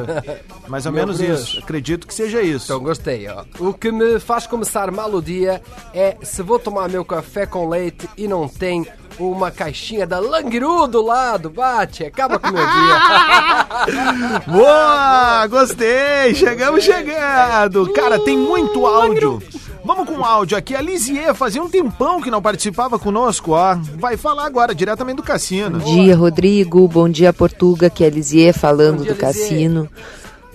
Mais 0.69 0.87
ou 0.87 0.93
Meu 0.93 1.03
menos 1.07 1.21
bruxo. 1.21 1.43
isso. 1.51 1.59
Acredito 1.59 2.07
que 2.07 2.15
seja 2.15 2.41
isso. 2.43 2.67
Então 2.67 2.81
gostei, 2.81 3.29
ó. 3.29 3.45
O 3.59 3.73
que 3.75 3.91
me 3.91 4.19
faz 4.21 4.47
começar 4.47 4.91
mal 4.93 5.11
o 5.13 5.21
dia 5.23 5.61
é 5.93 6.17
se 6.23 6.43
vou 6.43 6.59
tomar 6.59 6.89
meu 6.89 7.05
café 7.05 7.45
com 7.45 7.69
leite 7.69 8.09
e 8.17 8.29
não 8.29 8.47
tem 8.49 8.87
uma 9.19 9.51
caixinha 9.51 10.07
da 10.07 10.19
Langiru 10.19 10.87
do 10.89 11.01
lado, 11.03 11.49
bate, 11.51 12.05
acaba 12.05 12.37
com 12.39 12.49
o 12.49 12.53
meu 12.53 12.67
dia. 12.67 14.41
Boa! 14.47 15.47
Gostei! 15.47 16.35
Chegamos 16.35 16.83
chegando! 16.85 17.93
Cara, 17.93 18.19
tem 18.19 18.37
muito 18.37 18.87
áudio. 18.87 19.41
Vamos 19.85 20.09
com 20.09 20.15
o 20.19 20.25
áudio 20.25 20.57
aqui. 20.57 20.75
A 20.75 20.81
Lisier 20.81 21.35
fazia 21.35 21.63
um 21.63 21.69
tempão 21.69 22.21
que 22.21 22.31
não 22.31 22.41
participava 22.41 22.99
conosco, 22.99 23.53
ó. 23.53 23.75
Vai 23.99 24.17
falar 24.17 24.47
agora, 24.47 24.75
diretamente 24.75 25.17
do 25.17 25.23
cassino. 25.23 25.79
Bom 25.79 25.95
dia, 26.03 26.17
Rodrigo. 26.17 26.89
Bom 26.89 27.09
dia, 27.09 27.33
Portuga, 27.33 27.91
que 27.91 28.03
é 28.03 28.07
a 28.07 28.11
Lisier 28.11 28.55
falando 28.55 29.03
dia, 29.03 29.13
do 29.13 29.19
cassino. 29.19 29.89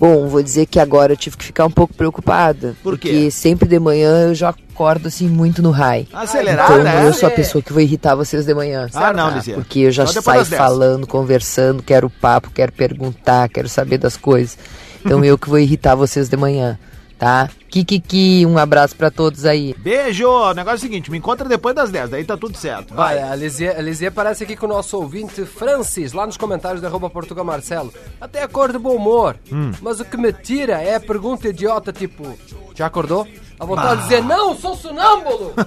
Bom, 0.00 0.26
vou 0.28 0.42
dizer 0.42 0.66
que 0.66 0.80
agora 0.80 1.12
eu 1.12 1.16
tive 1.16 1.36
que 1.36 1.44
ficar 1.44 1.64
um 1.66 1.70
pouco 1.70 1.94
preocupada. 1.94 2.74
Por 2.82 2.98
quê? 2.98 3.08
Porque 3.10 3.30
sempre 3.30 3.68
de 3.68 3.78
manhã 3.78 4.28
eu 4.28 4.34
já 4.34 4.48
acordo 4.48 5.08
assim 5.08 5.28
muito 5.28 5.62
no 5.62 5.70
high. 5.70 6.08
Acelerada, 6.12 6.78
Então 6.80 6.86
é? 6.90 7.06
eu 7.06 7.12
sou 7.12 7.28
a 7.28 7.32
pessoa 7.32 7.62
que 7.62 7.70
vou 7.72 7.82
irritar 7.82 8.14
vocês 8.16 8.46
de 8.46 8.54
manhã. 8.54 8.88
Ah, 8.94 9.12
não, 9.12 9.30
Lisier. 9.30 9.56
Porque 9.56 9.80
eu 9.80 9.90
já 9.92 10.06
Só 10.06 10.22
saio 10.22 10.38
das 10.40 10.48
10. 10.48 10.58
falando, 10.60 11.06
conversando, 11.06 11.82
quero 11.82 12.08
papo, 12.10 12.50
quero 12.50 12.72
perguntar, 12.72 13.48
quero 13.50 13.68
saber 13.68 13.98
das 13.98 14.16
coisas. 14.16 14.56
Então 15.04 15.22
eu 15.24 15.36
que 15.38 15.48
vou 15.50 15.58
irritar 15.58 15.94
vocês 15.94 16.28
de 16.30 16.36
manhã, 16.36 16.78
tá? 17.20 17.50
Kikiki, 17.68 18.44
um 18.46 18.56
abraço 18.58 18.96
pra 18.96 19.10
todos 19.10 19.44
aí. 19.44 19.76
Beijo! 19.78 20.26
O 20.26 20.54
negócio 20.54 20.76
é 20.76 20.78
o 20.78 20.80
seguinte, 20.80 21.10
me 21.10 21.18
encontra 21.18 21.46
depois 21.46 21.74
das 21.74 21.90
10, 21.90 22.08
daí 22.10 22.24
tá 22.24 22.36
tudo 22.36 22.56
certo. 22.56 22.94
Vai. 22.94 23.16
Vai, 23.16 23.30
a 23.30 23.36
Lisier, 23.36 23.76
a 23.78 23.82
Lisier 23.82 24.10
aparece 24.10 24.42
aqui 24.42 24.56
com 24.56 24.64
o 24.64 24.70
nosso 24.70 24.96
ouvinte 24.96 25.44
Francis, 25.44 26.14
lá 26.14 26.26
nos 26.26 26.38
comentários 26.38 26.80
da 26.80 26.88
arroba 26.88 27.10
Portugal 27.10 27.44
Marcelo. 27.44 27.92
Até 28.18 28.42
a 28.42 28.48
cor 28.48 28.72
de 28.72 28.78
bom 28.78 28.96
humor. 28.96 29.36
Hum. 29.52 29.70
Mas 29.82 30.00
o 30.00 30.04
que 30.04 30.16
me 30.16 30.32
tira 30.32 30.80
é 30.80 30.94
a 30.94 31.00
pergunta 31.00 31.46
idiota, 31.48 31.92
tipo, 31.92 32.36
já 32.74 32.86
acordou? 32.86 33.28
A 33.60 33.64
vontade 33.66 33.96
de 33.96 34.02
dizer, 34.04 34.24
não, 34.24 34.56
sou 34.56 34.74
sonâmbulo! 34.74 35.52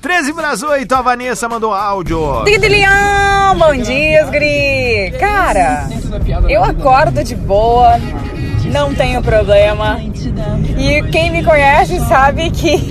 13 0.00 0.32
para 0.32 0.50
as 0.50 0.62
8, 0.62 0.90
a 0.94 1.02
Vanessa 1.02 1.48
mandou 1.48 1.72
áudio. 1.74 2.44
Tidilião, 2.44 3.58
bom 3.58 3.74
dia, 3.76 4.24
Gri. 4.26 5.12
Cara, 5.18 5.88
eu 6.48 6.64
acordo 6.64 7.22
de 7.22 7.34
boa, 7.34 7.98
não 8.76 8.94
tenho 8.94 9.22
problema. 9.22 9.98
E 10.76 11.02
quem 11.10 11.30
me 11.30 11.42
conhece 11.42 11.98
sabe 12.00 12.50
que 12.50 12.90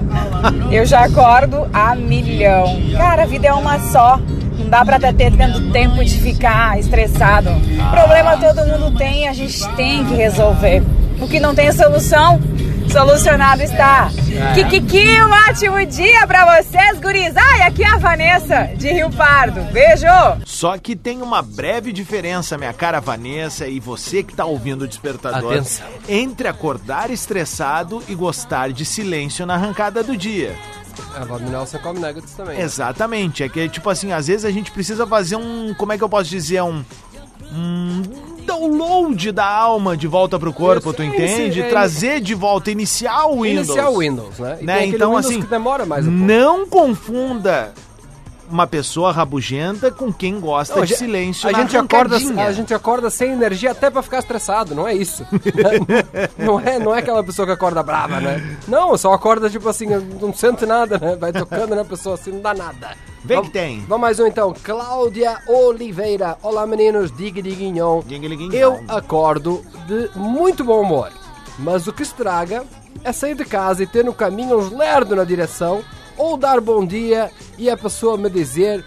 eu 0.70 0.84
já 0.84 1.04
acordo 1.04 1.66
a 1.72 1.94
milhão. 1.94 2.78
Cara, 2.96 3.22
a 3.22 3.26
vida 3.26 3.48
é 3.48 3.52
uma 3.52 3.78
só. 3.78 4.20
Não 4.58 4.68
dá 4.68 4.84
pra 4.84 4.98
ter 4.98 5.32
tendo 5.32 5.72
tempo 5.72 6.04
de 6.04 6.18
ficar 6.18 6.78
estressado. 6.78 7.48
Problema 7.90 8.36
todo 8.36 8.66
mundo 8.66 8.96
tem, 8.98 9.26
a 9.26 9.32
gente 9.32 9.66
tem 9.74 10.04
que 10.04 10.14
resolver. 10.14 10.82
O 11.18 11.26
que 11.26 11.40
não 11.40 11.54
tem 11.54 11.72
solução, 11.72 12.38
solucionado 12.90 13.62
está. 13.62 14.08
Kikiki, 14.54 15.22
um 15.22 15.30
ótimo 15.50 15.84
dia 15.86 16.26
pra 16.26 16.60
vocês, 16.62 16.98
guris. 17.00 17.36
Ai, 17.36 17.62
aqui 17.62 17.82
é 17.82 17.88
a 17.88 17.96
Vanessa, 17.98 18.64
de 18.76 18.88
Rio 18.92 19.10
Pardo. 19.10 19.60
Beijo! 19.72 20.06
Só 20.44 20.78
que 20.78 20.94
tem 20.96 21.20
uma 21.22 21.42
breve 21.42 21.92
diferença, 21.92 22.56
minha 22.56 22.72
cara 22.72 23.00
Vanessa 23.00 23.66
e 23.66 23.78
você 23.80 24.22
que 24.22 24.34
tá 24.34 24.44
ouvindo 24.44 24.82
o 24.82 24.88
despertador, 24.88 25.52
Atenção. 25.52 25.86
entre 26.08 26.48
acordar 26.48 27.10
estressado 27.10 28.02
e 28.08 28.14
gostar 28.14 28.70
de 28.72 28.84
silêncio 28.84 29.44
na 29.46 29.54
arrancada 29.54 30.02
do 30.02 30.16
dia. 30.16 30.54
A 31.14 31.24
Valdo 31.24 31.50
Nelson 31.50 31.78
come 31.78 32.00
nuggets 32.00 32.32
também. 32.32 32.56
né? 32.56 32.62
Exatamente, 32.64 33.42
é 33.42 33.48
que 33.48 33.68
tipo 33.68 33.88
assim, 33.90 34.12
às 34.12 34.26
vezes 34.28 34.44
a 34.44 34.50
gente 34.50 34.70
precisa 34.70 35.06
fazer 35.06 35.36
um, 35.36 35.74
como 35.74 35.92
é 35.92 35.98
que 35.98 36.04
eu 36.04 36.08
posso 36.08 36.30
dizer, 36.30 36.62
um 36.62 36.84
um 37.52 38.02
download 38.56 39.32
da 39.32 39.46
alma 39.46 39.96
de 39.96 40.06
volta 40.06 40.38
pro 40.38 40.52
corpo, 40.52 40.92
tu 40.92 41.02
é, 41.02 41.06
entende? 41.06 41.60
é, 41.60 41.68
Trazer 41.68 42.20
de 42.20 42.34
volta, 42.34 42.70
iniciar 42.70 43.26
o 43.26 43.42
Windows. 43.42 43.68
Iniciar 43.68 43.90
o 43.90 43.98
Windows, 43.98 44.38
né? 44.38 44.58
E 44.60 44.64
Né, 44.64 44.86
então, 44.86 45.10
Windows 45.10 45.26
assim, 45.26 45.40
que 45.40 45.46
demora 45.46 45.84
mais 45.84 46.06
um 46.06 46.10
pouco. 46.10 46.24
Não 46.24 46.66
confunda 46.66 47.72
uma 48.50 48.66
pessoa 48.66 49.12
rabugenta 49.12 49.90
com 49.90 50.12
quem 50.12 50.40
gosta 50.40 50.76
Não, 50.76 50.84
de 50.84 50.96
silêncio 50.96 51.48
a 51.48 51.52
gente 51.52 51.76
acorda, 51.76 52.16
a 52.16 52.52
gente 52.52 52.74
acorda 52.74 53.10
sem 53.10 53.32
energia 53.32 53.72
até 53.72 53.90
pra 53.90 54.02
ficar 54.02 54.18
estressado, 54.18 54.74
não 54.74 54.86
é 54.86 54.94
isso. 54.94 55.26
não 56.38 56.60
é, 56.60 56.78
não 56.78 56.94
é 56.94 56.98
aquela 56.98 57.22
pessoa 57.22 57.46
que 57.46 57.52
acorda 57.52 57.82
brava, 57.82 58.20
né? 58.20 58.58
Não, 58.66 58.96
só 58.96 59.12
acorda 59.12 59.50
tipo 59.50 59.68
assim, 59.68 59.86
não 60.20 60.32
sente 60.32 60.66
nada, 60.66 60.98
né? 60.98 61.16
Vai 61.16 61.32
tocando 61.32 61.74
na 61.74 61.84
pessoa 61.84 62.14
assim, 62.14 62.32
não 62.32 62.40
dá 62.40 62.54
nada. 62.54 62.96
Vem 63.24 63.42
que 63.42 63.50
tem. 63.50 63.80
Vamos 63.80 64.02
mais 64.02 64.20
um 64.20 64.26
então. 64.26 64.54
Cláudia 64.62 65.38
Oliveira. 65.48 66.38
Olá 66.42 66.64
meninos, 66.64 67.10
diga. 67.10 67.42
Diga-lhe-guinhon. 67.42 68.02
Eu 68.52 68.84
acordo 68.86 69.64
de 69.86 70.10
muito 70.16 70.62
bom 70.62 70.80
humor. 70.80 71.10
Mas 71.58 71.86
o 71.86 71.92
que 71.92 72.02
estraga 72.02 72.64
é 73.02 73.12
sair 73.12 73.34
de 73.34 73.44
casa 73.44 73.82
e 73.82 73.86
ter 73.86 74.04
no 74.04 74.14
caminho 74.14 74.58
uns 74.58 74.70
lerdo 74.70 75.16
na 75.16 75.24
direção, 75.24 75.82
ou 76.16 76.36
dar 76.36 76.60
bom 76.60 76.84
dia 76.86 77.30
e 77.58 77.68
a 77.70 77.76
pessoa 77.76 78.16
me 78.16 78.28
dizer, 78.30 78.84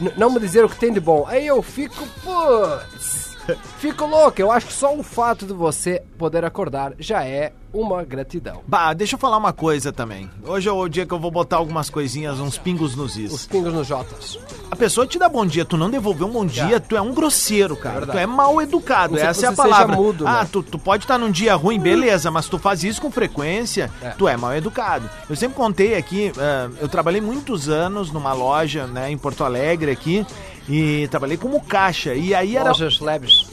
n- 0.00 0.12
não 0.16 0.30
me 0.30 0.40
dizer 0.40 0.64
o 0.64 0.68
que 0.68 0.78
tem 0.78 0.92
de 0.92 1.00
bom. 1.00 1.24
Aí 1.26 1.46
eu 1.46 1.62
fico, 1.62 2.06
putz, 2.22 3.36
fico 3.78 4.06
louco. 4.06 4.40
Eu 4.40 4.50
acho 4.52 4.66
que 4.66 4.72
só 4.72 4.94
o 4.94 5.02
fato 5.02 5.46
de 5.46 5.52
você 5.52 6.02
poder 6.18 6.44
acordar 6.44 6.92
já 6.98 7.24
é 7.24 7.52
uma 7.72 8.02
gratidão. 8.02 8.62
Bah, 8.66 8.92
deixa 8.92 9.14
eu 9.14 9.18
falar 9.18 9.36
uma 9.36 9.52
coisa 9.52 9.92
também. 9.92 10.30
Hoje 10.44 10.68
é 10.68 10.72
o 10.72 10.88
dia 10.88 11.04
que 11.06 11.12
eu 11.12 11.18
vou 11.18 11.30
botar 11.30 11.56
algumas 11.56 11.90
coisinhas, 11.90 12.40
uns 12.40 12.56
pingos 12.56 12.96
nos 12.96 13.16
is. 13.16 13.32
Os 13.32 13.46
pingos 13.46 13.72
nos 13.72 13.86
jotas. 13.86 14.38
A 14.70 14.76
pessoa 14.76 15.06
te 15.06 15.18
dá 15.18 15.28
bom 15.28 15.44
dia, 15.44 15.64
tu 15.64 15.76
não 15.76 15.90
devolveu 15.90 16.26
um 16.26 16.30
bom 16.30 16.46
dia, 16.46 16.80
tu 16.80 16.96
é 16.96 17.00
um 17.00 17.12
grosseiro, 17.12 17.76
cara. 17.76 18.00
verdade. 18.00 18.18
tu 18.18 18.22
é 18.22 18.26
mal 18.26 18.60
educado, 18.60 19.18
essa 19.18 19.46
é 19.46 19.48
a 19.48 19.52
palavra. 19.52 19.96
mudo, 19.96 20.26
ah, 20.26 20.42
né? 20.42 20.48
tu, 20.50 20.62
tu 20.62 20.78
pode 20.78 21.04
estar 21.04 21.18
num 21.18 21.30
dia 21.30 21.54
ruim, 21.54 21.78
beleza, 21.78 22.30
mas 22.30 22.48
tu 22.48 22.58
faz 22.58 22.84
isso 22.84 23.00
com 23.00 23.10
frequência, 23.10 23.90
É. 24.02 24.10
tu 24.10 24.26
é 24.28 24.36
mal 24.36 24.54
educado. 24.54 25.08
Eu 25.28 25.36
sempre 25.36 25.56
contei 25.56 25.94
aqui, 25.96 26.32
ah, 26.38 26.70
eu 26.80 26.88
trabalhei 26.88 27.20
muitos 27.20 27.68
anos 27.68 28.10
numa 28.10 28.32
loja, 28.32 28.86
né, 28.86 29.10
em 29.10 29.18
Porto 29.18 29.44
Alegre 29.44 29.90
aqui, 29.90 30.26
e 30.68 31.08
trabalhei 31.08 31.36
como 31.36 31.60
caixa. 31.60 32.14
E 32.14 32.34
aí 32.34 32.56
era, 32.56 32.70
Lojas 32.70 33.00
leves. 33.00 33.46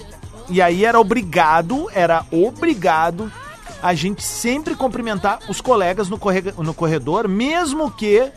e 0.49 0.61
aí 0.61 0.83
era 0.85 0.99
obrigado, 0.99 1.89
era 1.93 2.25
obrigado 2.31 3.31
a 3.81 3.93
gente 3.93 4.23
sempre 4.23 4.75
cumprimentar 4.75 5.39
os 5.49 5.61
colegas 5.61 6.09
no, 6.09 6.17
corre- 6.17 6.53
no 6.57 6.73
corredor, 6.73 7.27
mesmo 7.27 7.91
que 7.91 8.31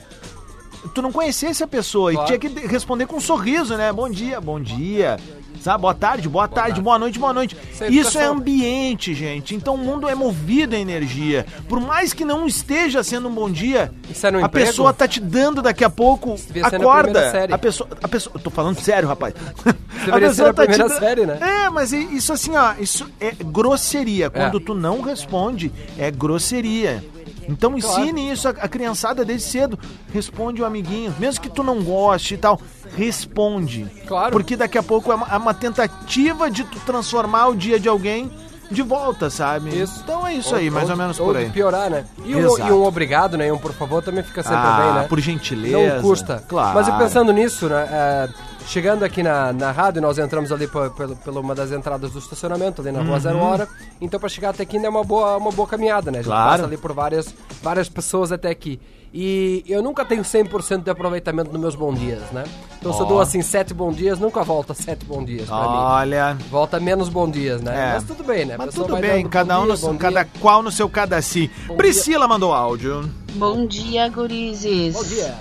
tu 0.94 1.03
não 1.03 1.11
conhecesse 1.12 1.62
a 1.62 1.66
pessoa 1.66 2.12
Claro. 2.12 2.35
e 2.35 2.38
tinha 2.38 2.51
que 2.55 2.66
responder 2.66 3.07
com 3.07 3.16
um 3.16 3.20
sorriso, 3.20 3.77
né? 3.77 3.92
Bom 3.92 4.09
dia, 4.09 4.40
bom 4.40 4.61
dia. 4.61 5.16
Sabe? 5.61 5.81
Boa 5.83 5.94
tarde, 5.94 6.29
boa, 6.29 6.49
tarde, 6.49 6.81
boa 6.81 6.99
noite, 6.99 7.18
boa 7.18 7.33
noite. 7.33 7.57
Isso 7.73 7.85
é 7.85 7.88
Isso 7.90 8.18
é 8.18 8.25
ambiente, 8.25 9.14
gente. 9.14 9.55
Então 9.55 9.75
o 9.75 9.79
mundo 9.79 10.09
é 10.09 10.14
movido 10.14 10.75
a 10.75 10.79
energia. 10.79 11.44
Por 11.68 11.81
mais 11.81 12.12
que 12.12 12.25
não 12.25 12.47
esteja 12.47 13.03
sendo 13.03 13.29
um 13.29 13.33
bom 13.35 13.51
dia, 13.51 13.92
é 14.38 14.42
a 14.42 14.47
emprego? 14.47 14.66
pessoa 14.68 14.92
tá 14.92 15.07
te 15.09 15.21
dando 15.21 15.61
daqui 15.62 15.85
a 15.85 15.90
pouco. 15.90 16.37
Acorda. 16.62 17.31
série. 17.31 17.53
A 17.53 17.59
pessoa, 17.59 17.88
a 18.03 18.09
pessoa. 18.09 18.33
Eu 18.37 18.40
tô 18.40 18.51
falando 18.51 18.81
sério, 18.81 19.09
rapaz. 19.09 19.35
ser 20.35 20.42
na 20.42 20.53
tá 20.55 20.66
te 20.66 20.88
série, 20.99 21.27
né? 21.27 21.38
É, 21.40 21.71
mas 21.71 21.92
i- 21.92 22.16
isso 22.16 22.33
assim, 22.33 22.57
ó, 22.57 22.75
isso 22.79 23.07
é 23.21 23.33
grosseria. 23.44 24.31
Quando 24.31 24.59
É. 24.59 24.61
tu 24.61 24.75
não 24.75 25.01
responde, 25.01 25.73
é 25.99 26.11
grosseria. 26.11 27.05
Então 27.49 27.77
ensine 27.77 28.31
isso 28.31 28.47
a, 28.47 28.53
criançada 28.69 29.25
desde 29.25 29.49
cedo. 29.49 29.79
Responde 30.13 30.61
o 30.63 30.67
amiguinho. 30.67 31.15
Mesmo 31.19 31.41
que 31.41 31.49
tu 31.49 31.63
não 31.63 31.83
goste 31.83 32.35
e 32.35 32.37
tal, 32.37 32.61
responde. 32.97 33.87
Claro. 34.07 34.33
Porque 34.33 34.55
daqui 34.57 34.77
a 34.77 34.83
pouco 34.83 35.11
é 35.11 35.15
uma, 35.15 35.27
é 35.27 35.37
uma 35.37 35.55
tentativa 35.55 36.51
de 36.51 36.65
tu 36.65 36.79
transformar 36.81 37.49
o 37.49 37.57
dia 37.57 37.81
de 37.81 37.89
alguém 37.89 38.31
de 38.71 38.83
volta, 38.83 39.31
sabe? 39.31 39.71
Isso. 39.71 40.01
Então 40.05 40.27
é 40.27 40.35
isso 40.35 40.55
aí, 40.55 40.71
mais 40.71 40.91
ou, 40.91 40.97
menos 40.97 41.17
por 41.17 41.29
ou 41.31 41.37
aí. 41.37 41.47
de 41.47 41.51
piorar, 41.53 41.89
né? 41.91 42.05
E 42.23 42.37
um, 42.37 42.59
e 42.59 42.71
um 42.71 42.85
obrigado, 42.85 43.37
né? 43.39 43.49
E 43.49 43.53
um 43.53 43.59
por 43.59 43.73
favor 43.73 44.03
também 44.03 44.23
fica 44.23 44.43
sempre 44.43 44.59
Ah, 44.59 44.81
bem, 44.83 44.95
né? 44.95 45.07
por 45.09 45.19
gentileza. 45.21 45.95
Não 45.95 46.03
custa. 46.03 46.45
Claro. 46.47 46.75
Mas 46.75 46.87
e 46.87 46.93
pensando 46.93 47.33
nisso, 47.33 47.67
né? 47.69 47.89
é, 47.91 48.29
chegando 48.69 49.03
aqui 49.03 49.23
na, 49.23 49.53
na 49.53 49.73
rádio, 49.73 50.01
nós 50.01 50.19
entramos 50.19 50.53
ali 50.53 50.67
por, 50.69 50.91
pelo- 50.91 51.17
pela 51.17 51.41
uma 51.41 51.55
das 51.55 51.73
entradas 51.73 52.13
do 52.13 52.19
estacionamento, 52.19 52.81
ali 52.81 52.93
na 52.93 53.03
rua 53.03 53.19
Zero 53.19 53.39
Hora. 53.39 53.67
Então, 54.01 54.21
pra 54.21 54.29
chegar 54.29 54.51
até 54.51 54.63
aqui 54.63 54.77
ainda 54.77 54.87
é 54.89 54.91
uma 54.91 55.03
boa, 55.05 55.37
uma 55.37 55.51
boa 55.51 55.67
caminhada, 55.67 56.11
né? 56.11 56.19
A 56.19 56.23
gente 56.23 56.29
Uhum. 56.31 56.37
Claro. 56.37 56.51
passa 56.53 56.65
ali 56.67 56.77
por 56.77 56.93
várias, 56.93 57.35
várias 57.63 57.89
pessoas 57.89 58.31
até 58.31 58.49
aqui. 58.51 58.81
E 59.13 59.65
eu 59.67 59.83
nunca 59.83 60.05
tenho 60.05 60.23
100% 60.23 60.83
de 60.85 60.91
aproveitamento 60.91 61.51
nos 61.51 61.59
meus 61.59 61.75
bons 61.75 61.99
dias, 61.99 62.21
né? 62.31 62.45
Então, 62.79 62.93
se 62.93 63.01
eu 63.01 63.07
Ó. 63.07 63.09
dou 63.09 63.21
assim 63.23 63.41
sete 63.41 63.73
bons 63.73 63.97
dias, 63.97 64.19
nunca 64.19 64.43
volta 64.45 64.75
sete 64.75 65.03
bons 65.07 65.25
dias 65.25 65.47
pra 65.49 65.57
mim. 65.63 65.67
Olha. 65.79 66.37
Volta 66.51 66.79
menos 66.79 67.09
bons 67.09 67.33
dias, 67.33 67.63
né? 67.63 67.73
É. 67.75 67.93
Mas 67.95 68.05
tudo 68.05 68.23
bem, 68.23 68.45
né? 68.45 68.55
A 68.55 68.59
Mas 68.59 68.67
pessoa 68.67 68.85
tudo 68.87 68.93
vai 68.93 69.01
bem, 69.01 69.23
dando 69.23 69.33
cada 69.33 69.55
bom 69.57 69.63
um 69.63 69.65
dia, 69.65 69.75
no, 69.75 69.81
bom 69.81 69.97
cada 69.97 70.23
dia. 70.25 70.33
qual 70.41 70.63
no 70.63 70.71
seu 70.71 70.91
cadaci. 70.91 71.51
Bom 71.67 71.77
Priscila 71.79 72.29
mandou 72.29 72.53
áudio. 72.53 73.09
Bom 73.33 73.67
dia, 73.67 74.09
gurizes. 74.11 74.93
Bom 74.95 75.05
dia. 75.05 75.35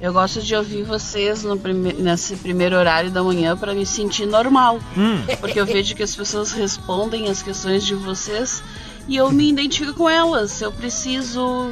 Eu 0.00 0.12
gosto 0.12 0.40
de 0.40 0.54
ouvir 0.54 0.84
vocês 0.84 1.42
no 1.42 1.58
prime- 1.58 1.92
nesse 1.94 2.36
primeiro 2.36 2.76
horário 2.76 3.10
da 3.10 3.22
manhã 3.22 3.56
para 3.56 3.74
me 3.74 3.84
sentir 3.84 4.26
normal. 4.26 4.78
Hum. 4.96 5.24
Porque 5.40 5.60
eu 5.60 5.66
vejo 5.66 5.94
que 5.96 6.02
as 6.04 6.14
pessoas 6.14 6.52
respondem 6.52 7.28
as 7.28 7.42
questões 7.42 7.84
de 7.84 7.94
vocês 7.96 8.62
e 9.08 9.16
eu 9.16 9.30
me 9.32 9.50
identifico 9.50 9.92
com 9.94 10.08
elas. 10.08 10.60
Eu 10.60 10.70
preciso 10.70 11.70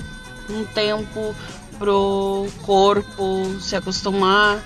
um 0.51 0.65
tempo 0.75 1.35
pro 1.79 2.49
corpo 2.63 3.45
se 3.61 3.77
acostumar, 3.77 4.61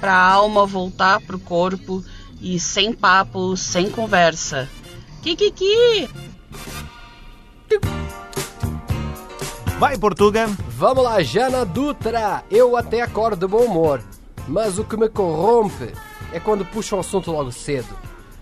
pra 0.00 0.16
alma 0.16 0.64
voltar 0.64 1.20
pro 1.20 1.38
corpo 1.38 2.02
e 2.40 2.58
sem 2.58 2.94
papo, 2.94 3.56
sem 3.58 3.90
conversa. 3.90 4.68
Kikiki! 5.22 6.08
Vai, 9.78 9.98
Portuga. 9.98 10.48
Vamos 10.82 11.04
lá, 11.04 11.22
Jana 11.22 11.64
Dutra. 11.64 12.42
Eu 12.50 12.76
até 12.76 13.02
acordo 13.02 13.36
de 13.36 13.46
bom 13.46 13.66
humor, 13.66 14.02
mas 14.48 14.80
o 14.80 14.84
que 14.84 14.96
me 14.96 15.08
corrompe 15.08 15.92
é 16.32 16.40
quando 16.40 16.64
puxam 16.64 16.98
o 16.98 17.00
assunto 17.00 17.30
logo 17.30 17.52
cedo. 17.52 17.96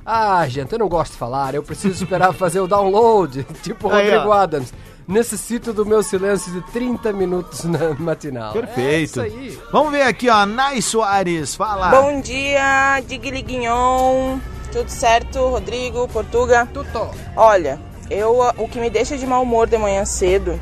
Ah, 0.07 0.48
gente, 0.48 0.72
eu 0.72 0.79
não 0.79 0.88
gosto 0.88 1.12
de 1.12 1.18
falar, 1.18 1.55
eu 1.55 1.62
preciso 1.62 2.03
esperar 2.03 2.33
fazer 2.33 2.61
o 2.61 2.66
download, 2.66 3.44
tipo 3.62 3.90
Aí, 3.90 4.05
Rodrigo 4.05 4.31
ó. 4.31 4.33
Adams. 4.33 4.72
Necessito 5.07 5.74
do 5.74 5.85
meu 5.85 6.03
silêncio 6.03 6.50
de 6.50 6.62
30 6.72 7.12
minutos 7.12 7.64
na 7.64 7.90
matinal. 8.00 8.55
Perfeito. 8.55 8.81
É 8.81 8.98
isso 9.00 9.20
aí. 9.20 9.59
Vamos 9.70 9.92
ver 9.92 10.05
aqui, 10.05 10.31
ó. 10.31 10.46
Nai 10.46 10.81
Soares, 10.81 11.55
fala. 11.55 11.90
Bom 11.90 12.22
dia, 12.22 13.03
Digliguignon. 13.07 14.38
Tudo 14.72 14.88
certo, 14.88 15.46
Rodrigo, 15.46 16.09
Portuga? 16.09 16.66
Tudo. 16.72 17.11
Olha, 17.37 17.79
eu, 18.09 18.38
o 18.57 18.66
que 18.66 18.81
me 18.81 18.88
deixa 18.88 19.18
de 19.18 19.26
mau 19.26 19.42
humor 19.42 19.68
de 19.68 19.76
manhã 19.76 20.07
cedo 20.07 20.59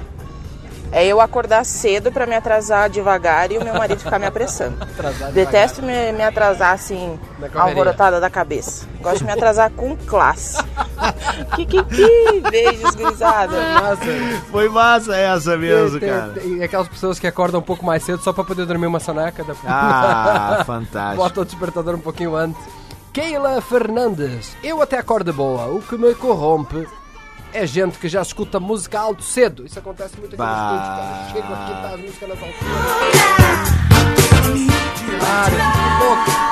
é 0.93 1.07
eu 1.07 1.21
acordar 1.21 1.65
cedo 1.65 2.11
pra 2.11 2.27
me 2.27 2.35
atrasar 2.35 2.89
devagar 2.89 3.51
e 3.53 3.59
o 3.59 3.65
meu 3.65 3.75
marido 3.75 4.01
ficar 4.01 4.19
me 4.19 4.27
apressando. 4.27 4.77
Detesto 5.33 5.83
me, 5.83 6.13
me 6.13 6.23
atrasar 6.23 6.73
assim, 6.73 7.19
alvorotada 7.55 8.21
da 8.21 8.31
cabeça. 8.31 8.87
Gosto 9.01 9.19
de 9.19 9.25
me 9.25 9.33
atrasar 9.33 9.71
com 9.71 9.97
classe. 9.97 10.63
que, 11.55 11.67
que, 11.67 11.83
que. 11.85 12.41
Beijos, 12.51 12.95
gurizada. 12.95 13.57
Nossa, 13.81 14.03
Foi 14.51 14.69
massa 14.69 15.17
essa 15.17 15.57
mesmo, 15.57 16.01
tem, 16.01 16.09
cara. 16.09 16.33
tem- 16.33 16.43
tem 16.55 16.63
aquelas 16.65 16.89
pessoas 16.89 17.19
que 17.19 17.27
acordam 17.27 17.61
um 17.61 17.65
pouco 17.65 17.85
mais 17.85 18.03
cedo 18.03 18.23
só 18.23 18.33
pra 18.33 18.45
poder 18.45 18.67
dormir 18.67 18.87
uma 18.87 19.01
soneca. 19.01 19.45
Da... 19.45 19.55
Ah, 19.67 20.63
fantástico. 20.67 21.23
Bota 21.23 21.41
o 21.41 21.45
despertador 21.45 21.95
um 21.95 22.01
pouquinho 22.01 22.35
antes. 22.35 22.61
Keila 23.13 23.61
Fernandes. 23.61 24.57
Eu 24.63 24.81
até 24.83 24.99
acordo 24.99 25.33
boa. 25.33 25.67
O 25.67 25.83
que 25.83 25.97
me 25.97 26.15
corrompe 26.15 26.87
é 27.53 27.67
gente 27.67 27.99
que 27.99 28.09
já 28.09 28.23
escuta 28.23 28.59
música 28.61 28.99
alto 29.01 29.23
cedo. 29.23 29.65
Isso 29.67 29.79
acontece 29.79 30.17
muito 30.19 30.29
aqui 30.35 30.37
Bah. 30.37 30.71
no 30.71 30.77
estúdio, 30.77 30.97
cara. 30.97 31.29
Chego 31.33 31.53
aqui 31.55 31.71
e 31.71 31.75
tá 31.75 31.89
as 31.95 32.01
músicas 32.01 32.29
nas 32.29 32.39
alturas. 32.43 33.89
Para, 35.21 35.51
que 35.51 36.05
louco. 36.05 36.48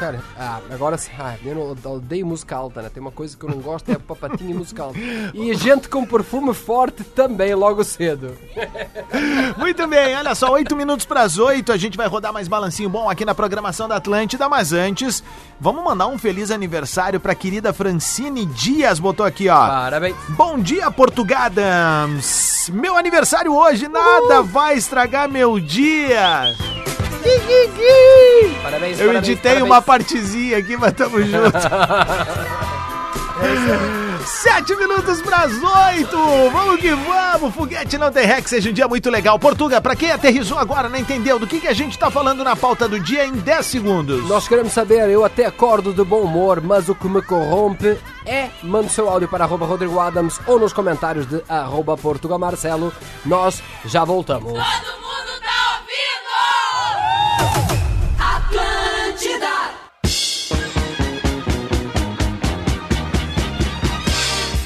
Cara, 0.00 0.18
ah, 0.34 0.60
agora 0.70 0.98
ah, 1.18 1.34
eu 1.44 1.54
não 1.54 1.92
odeio 1.92 2.26
música 2.26 2.56
alta, 2.56 2.80
né? 2.80 2.88
Tem 2.88 3.02
uma 3.02 3.10
coisa 3.10 3.36
que 3.36 3.44
eu 3.44 3.50
não 3.50 3.58
gosto 3.58 3.90
é 3.90 3.96
a 3.96 3.98
papatinha 3.98 4.50
e 4.50 4.54
música 4.54 4.84
alta. 4.84 4.98
E 5.34 5.52
gente 5.52 5.90
com 5.90 6.06
perfume 6.06 6.54
forte 6.54 7.04
também, 7.04 7.54
logo 7.54 7.84
cedo. 7.84 8.34
Muito 9.58 9.86
bem, 9.86 10.16
olha 10.16 10.34
só, 10.34 10.52
8 10.52 10.74
minutos 10.74 11.04
para 11.04 11.20
as 11.20 11.36
8, 11.36 11.70
a 11.70 11.76
gente 11.76 11.98
vai 11.98 12.06
rodar 12.06 12.32
mais 12.32 12.48
balancinho 12.48 12.88
bom 12.88 13.10
aqui 13.10 13.26
na 13.26 13.34
programação 13.34 13.86
da 13.86 13.96
Atlântida, 13.96 14.48
mas 14.48 14.72
antes, 14.72 15.22
vamos 15.60 15.84
mandar 15.84 16.06
um 16.06 16.16
feliz 16.16 16.50
aniversário 16.50 17.20
pra 17.20 17.34
querida 17.34 17.70
Francine 17.70 18.46
Dias, 18.46 18.98
botou 18.98 19.26
aqui, 19.26 19.50
ó. 19.50 19.66
Parabéns. 19.66 20.16
Bom 20.30 20.58
dia, 20.58 20.90
Portugadams! 20.90 22.70
Meu 22.72 22.96
aniversário 22.96 23.54
hoje, 23.54 23.86
nada 23.86 24.40
vai 24.40 24.78
estragar 24.78 25.28
meu 25.28 25.60
dia! 25.60 26.56
Parabéns, 28.62 28.98
Eu 29.00 29.06
parabéns, 29.06 29.28
editei 29.28 29.52
parabéns. 29.52 29.62
uma 29.70 29.82
partezinha 29.82 30.58
aqui, 30.58 30.76
mas 30.76 30.92
tamo 30.92 31.20
junto. 31.22 31.58
Sete 34.26 34.76
minutos 34.76 35.20
pras 35.22 35.50
oito! 35.52 36.16
Vamos 36.52 36.78
que 36.80 36.90
vamos! 36.94 37.54
Foguete 37.54 37.96
não 37.96 38.12
tem 38.12 38.26
rec, 38.26 38.46
seja 38.46 38.68
um 38.68 38.72
dia 38.72 38.86
muito 38.86 39.08
legal. 39.10 39.38
Portuga, 39.38 39.80
pra 39.80 39.96
quem 39.96 40.10
aterrizou 40.12 40.58
agora, 40.58 40.88
não 40.90 40.98
entendeu 40.98 41.38
do 41.38 41.46
que, 41.46 41.58
que 41.60 41.66
a 41.66 41.72
gente 41.72 41.98
tá 41.98 42.10
falando 42.10 42.44
na 42.44 42.54
pauta 42.54 42.86
do 42.86 43.00
dia 43.00 43.24
em 43.26 43.32
10 43.32 43.66
segundos. 43.66 44.28
Nós 44.28 44.46
queremos 44.46 44.72
saber, 44.72 45.08
eu 45.08 45.24
até 45.24 45.46
acordo 45.46 45.92
de 45.94 46.04
bom 46.04 46.20
humor, 46.20 46.60
mas 46.60 46.88
o 46.90 46.94
que 46.94 47.08
me 47.08 47.22
corrompe 47.22 47.98
é 48.26 48.50
manda 48.62 48.86
o 48.88 48.90
seu 48.90 49.08
áudio 49.08 49.26
para 49.28 49.44
arroba 49.44 49.64
Rodrigo 49.64 49.98
Adams 49.98 50.38
ou 50.46 50.58
nos 50.60 50.72
comentários 50.72 51.26
de 51.26 51.42
arroba 51.48 51.96
Portugal 51.96 52.38
Marcelo. 52.38 52.92
Nós 53.24 53.62
já 53.86 54.04
voltamos. 54.04 54.52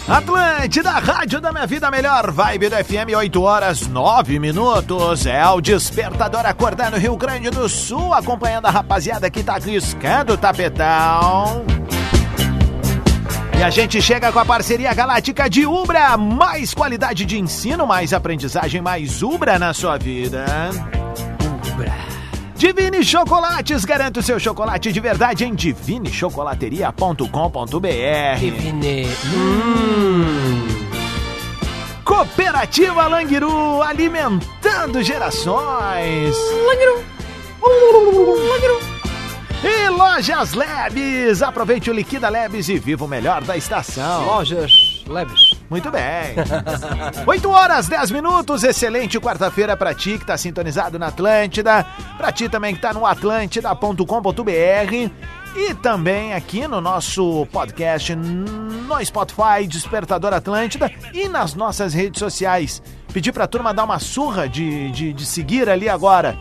Atlântida, 0.06 0.90
Rádio 0.92 1.40
da 1.40 1.52
Minha 1.52 1.66
Vida 1.66 1.90
Melhor, 1.90 2.30
Vibe 2.30 2.68
do 2.68 2.76
FM, 2.76 3.16
8 3.16 3.42
horas 3.42 3.88
9 3.88 4.38
minutos. 4.38 5.26
É 5.26 5.44
o 5.48 5.60
despertador 5.60 6.46
acordar 6.46 6.90
no 6.90 6.98
Rio 6.98 7.16
Grande 7.16 7.50
do 7.50 7.68
Sul, 7.68 8.14
acompanhando 8.14 8.66
a 8.66 8.70
rapaziada 8.70 9.28
que 9.28 9.42
tá 9.42 9.58
riscando 9.58 10.34
o 10.34 10.36
tapetão. 10.36 11.64
E 13.58 13.62
a 13.62 13.70
gente 13.70 14.00
chega 14.00 14.30
com 14.30 14.38
a 14.38 14.44
parceria 14.44 14.94
galáctica 14.94 15.50
de 15.50 15.66
Ubra. 15.66 16.16
Mais 16.16 16.72
qualidade 16.72 17.24
de 17.24 17.40
ensino, 17.40 17.86
mais 17.86 18.12
aprendizagem, 18.12 18.80
mais 18.80 19.22
Ubra 19.22 19.58
na 19.58 19.74
sua 19.74 19.96
vida. 19.96 20.44
Divine 22.56 23.04
Chocolates, 23.04 23.84
garanta 23.84 24.20
o 24.20 24.22
seu 24.22 24.38
chocolate 24.38 24.92
de 24.92 25.00
verdade 25.00 25.44
em 25.44 25.54
divinechocolateria.com.br. 25.54 28.38
Divine. 28.38 29.06
Cooperativa 32.04 33.06
Langiru, 33.06 33.82
alimentando 33.82 35.02
gerações. 35.02 36.36
E 39.66 39.88
Lojas 39.88 40.52
Labs, 40.52 41.42
aproveite 41.42 41.90
o 41.90 41.94
Liquida 41.94 42.28
Labs 42.28 42.68
e 42.68 42.78
viva 42.78 43.04
o 43.04 43.08
melhor 43.08 43.42
da 43.42 43.56
estação. 43.56 44.26
Lojas 44.26 45.02
leves. 45.08 45.54
Muito 45.70 45.90
bem. 45.90 46.02
8 47.26 47.50
horas, 47.50 47.88
10 47.88 48.10
minutos. 48.10 48.62
Excelente 48.62 49.18
quarta-feira 49.18 49.76
pra 49.76 49.94
ti 49.94 50.18
que 50.18 50.26
tá 50.26 50.36
sintonizado 50.36 50.98
na 50.98 51.06
Atlântida. 51.06 51.86
Pra 52.18 52.30
ti 52.30 52.48
também 52.48 52.74
que 52.74 52.80
tá 52.82 52.92
no 52.92 53.06
atlântida.com.br. 53.06 55.10
E 55.56 55.72
também 55.74 56.34
aqui 56.34 56.66
no 56.66 56.80
nosso 56.80 57.46
podcast 57.52 58.14
no 58.14 59.04
Spotify, 59.04 59.66
Despertador 59.66 60.34
Atlântida. 60.34 60.90
E 61.12 61.28
nas 61.28 61.54
nossas 61.54 61.94
redes 61.94 62.18
sociais. 62.18 62.82
Pedir 63.12 63.32
pra 63.32 63.46
turma 63.46 63.72
dar 63.72 63.84
uma 63.84 64.00
surra 64.00 64.48
de, 64.48 64.90
de, 64.90 65.12
de 65.12 65.24
seguir 65.24 65.70
ali 65.70 65.88
agora. 65.88 66.36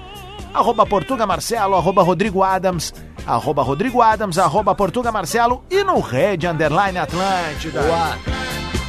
Arroba 0.54 0.86
Portuga 0.86 1.26
Marcelo, 1.26 1.76
arroba 1.76 2.04
Rodrigo 2.04 2.44
Adams, 2.44 2.94
arroba 3.26 3.64
Rodrigo 3.64 4.02
Adams, 4.02 4.38
arroba 4.38 4.76
Portuga 4.76 5.12
Marcelo 5.12 5.64
e 5.70 5.84
no 5.84 6.00
Red 6.00 6.46
Underline 6.46 7.00
Atlântida. 7.00 7.82
Boa. 7.82 8.18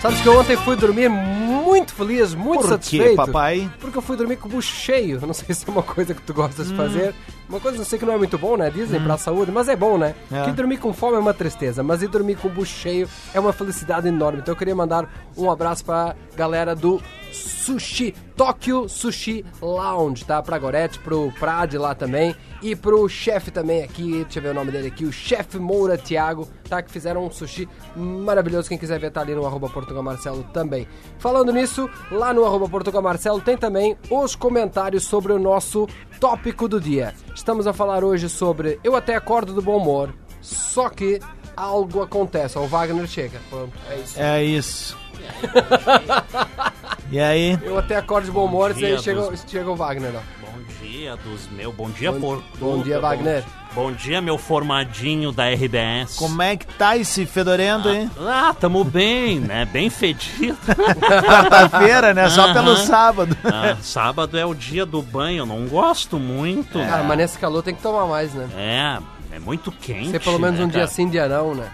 Sabes 0.02 0.20
que 0.20 0.28
ontem 0.28 0.56
fui 0.58 0.76
dormir 0.76 1.08
muito 1.64 1.94
feliz, 1.94 2.34
muito 2.34 2.60
Por 2.60 2.62
quê, 2.62 2.68
satisfeito. 2.74 3.16
papai? 3.16 3.70
Porque 3.80 3.98
eu 3.98 4.02
fui 4.02 4.16
dormir 4.16 4.36
com 4.36 4.48
o 4.48 4.50
bucho 4.50 4.74
cheio. 4.74 5.20
Não 5.26 5.34
sei 5.34 5.52
se 5.54 5.66
é 5.68 5.70
uma 5.70 5.82
coisa 5.82 6.14
que 6.14 6.22
tu 6.22 6.32
gostas 6.34 6.68
de 6.68 6.76
fazer. 6.76 7.14
Uma 7.48 7.60
coisa 7.60 7.76
que 7.76 7.82
eu 7.82 7.86
sei 7.86 7.98
que 7.98 8.04
não 8.06 8.14
é 8.14 8.18
muito 8.18 8.38
bom, 8.38 8.56
né? 8.56 8.70
Dizem 8.70 9.00
pra 9.02 9.18
saúde, 9.18 9.50
mas 9.52 9.68
é 9.68 9.76
bom, 9.76 9.98
né? 9.98 10.14
É. 10.32 10.44
Que 10.44 10.52
dormir 10.52 10.78
com 10.78 10.92
fome 10.94 11.16
é 11.16 11.18
uma 11.20 11.34
tristeza, 11.34 11.82
mas 11.82 12.02
ir 12.02 12.08
dormir 12.08 12.36
com 12.36 12.48
o 12.48 12.50
bucho 12.50 12.72
cheio 12.74 13.08
é 13.34 13.40
uma 13.40 13.52
felicidade 13.52 14.08
enorme. 14.08 14.38
Então 14.40 14.52
eu 14.52 14.58
queria 14.58 14.74
mandar 14.74 15.08
um 15.36 15.50
abraço 15.50 15.84
pra 15.84 16.14
galera 16.36 16.74
do 16.74 17.02
Sushi, 17.32 18.14
Tokyo 18.36 18.88
Sushi 18.88 19.44
Lounge, 19.60 20.24
tá? 20.24 20.42
Pra 20.42 20.58
Gorete, 20.58 20.98
pro 21.00 21.32
Prade 21.38 21.76
lá 21.76 21.94
também. 21.94 22.34
E 22.64 22.74
pro 22.74 23.06
chefe 23.10 23.50
também 23.50 23.82
aqui, 23.82 24.22
deixa 24.24 24.38
eu 24.38 24.42
ver 24.42 24.48
o 24.48 24.54
nome 24.54 24.72
dele 24.72 24.88
aqui, 24.88 25.04
o 25.04 25.12
chefe 25.12 25.58
Moura 25.58 25.98
Thiago, 25.98 26.48
tá? 26.66 26.80
Que 26.80 26.90
fizeram 26.90 27.26
um 27.26 27.30
sushi 27.30 27.68
maravilhoso. 27.94 28.70
Quem 28.70 28.78
quiser 28.78 28.98
ver, 28.98 29.10
tá 29.10 29.20
ali 29.20 29.34
no 29.34 29.44
arroba 29.44 29.68
Portugal 29.68 30.02
Marcelo 30.02 30.42
também. 30.44 30.88
Falando 31.18 31.52
nisso, 31.52 31.90
lá 32.10 32.32
no 32.32 32.42
arroba 32.42 32.66
Portugal 32.66 33.02
Marcelo 33.02 33.38
tem 33.42 33.54
também 33.54 33.98
os 34.08 34.34
comentários 34.34 35.04
sobre 35.04 35.34
o 35.34 35.38
nosso 35.38 35.86
tópico 36.18 36.66
do 36.66 36.80
dia. 36.80 37.12
Estamos 37.34 37.66
a 37.66 37.74
falar 37.74 38.02
hoje 38.02 38.30
sobre 38.30 38.80
Eu 38.82 38.96
até 38.96 39.14
acordo 39.14 39.52
do 39.52 39.60
bom 39.60 39.76
humor, 39.76 40.14
só 40.40 40.88
que 40.88 41.20
algo 41.54 42.00
acontece. 42.00 42.56
Ó, 42.56 42.62
O 42.62 42.66
Wagner 42.66 43.06
chega. 43.06 43.38
Pronto, 43.50 43.74
é 43.90 43.96
isso. 43.96 44.18
É 44.18 44.42
isso. 44.42 44.98
e 47.12 47.20
aí? 47.20 47.58
Eu 47.62 47.76
até 47.76 47.96
acordo 47.96 48.24
de 48.24 48.30
bom 48.30 48.46
humor 48.46 48.70
e 48.70 48.74
dia 48.74 48.88
aí 48.88 48.98
chega, 48.98 49.36
chega 49.36 49.70
o 49.70 49.76
Wagner, 49.76 50.12
ó. 50.16 50.43
Bom 51.04 51.16
dia 51.16 51.16
dos 51.16 51.48
meu, 51.50 51.70
bom 51.70 51.90
dia 51.90 52.12
Bom- 52.12 52.20
por 52.20 52.42
bom 52.58 52.82
dia, 52.82 52.98
Wagner. 52.98 53.44
Bom, 53.74 53.92
dia 53.92 54.22
meu 54.22 54.38
formadinho 54.38 55.30
da 55.32 55.50
RBS. 55.50 56.16
Como 56.16 56.40
é 56.40 56.56
que 56.56 56.64
tá 56.64 56.96
esse 56.96 57.26
fedorento, 57.26 57.90
hein? 57.90 58.10
Ah, 58.18 58.54
tamo 58.58 58.82
bem, 58.84 59.38
né? 59.38 59.66
Bem 59.66 59.90
fedido. 59.90 60.56
Quarta-feira, 61.26 62.14
né? 62.14 62.30
Só 62.30 62.54
pelo 62.54 62.70
Aham. 62.70 62.86
sábado. 62.86 63.36
Ah, 63.44 63.76
sábado 63.82 64.38
é 64.38 64.46
o 64.46 64.54
dia 64.54 64.86
do 64.86 65.02
banho, 65.02 65.38
eu 65.42 65.46
não 65.46 65.66
gosto 65.66 66.18
muito. 66.18 66.78
Cara, 66.78 67.02
mas 67.02 67.18
nesse 67.18 67.38
calor 67.38 67.62
tem 67.62 67.74
que 67.74 67.82
tomar 67.82 68.06
mais, 68.06 68.32
né? 68.32 68.48
É, 68.56 69.36
é 69.36 69.38
muito 69.38 69.70
quente. 69.70 70.10
Ser 70.12 70.20
pelo 70.22 70.38
menos 70.38 70.58
né, 70.58 70.64
um 70.64 70.68
dia 70.68 70.80
cara? 70.80 70.90
sim, 70.90 71.06
dia 71.10 71.28
não, 71.28 71.54
né? 71.54 71.68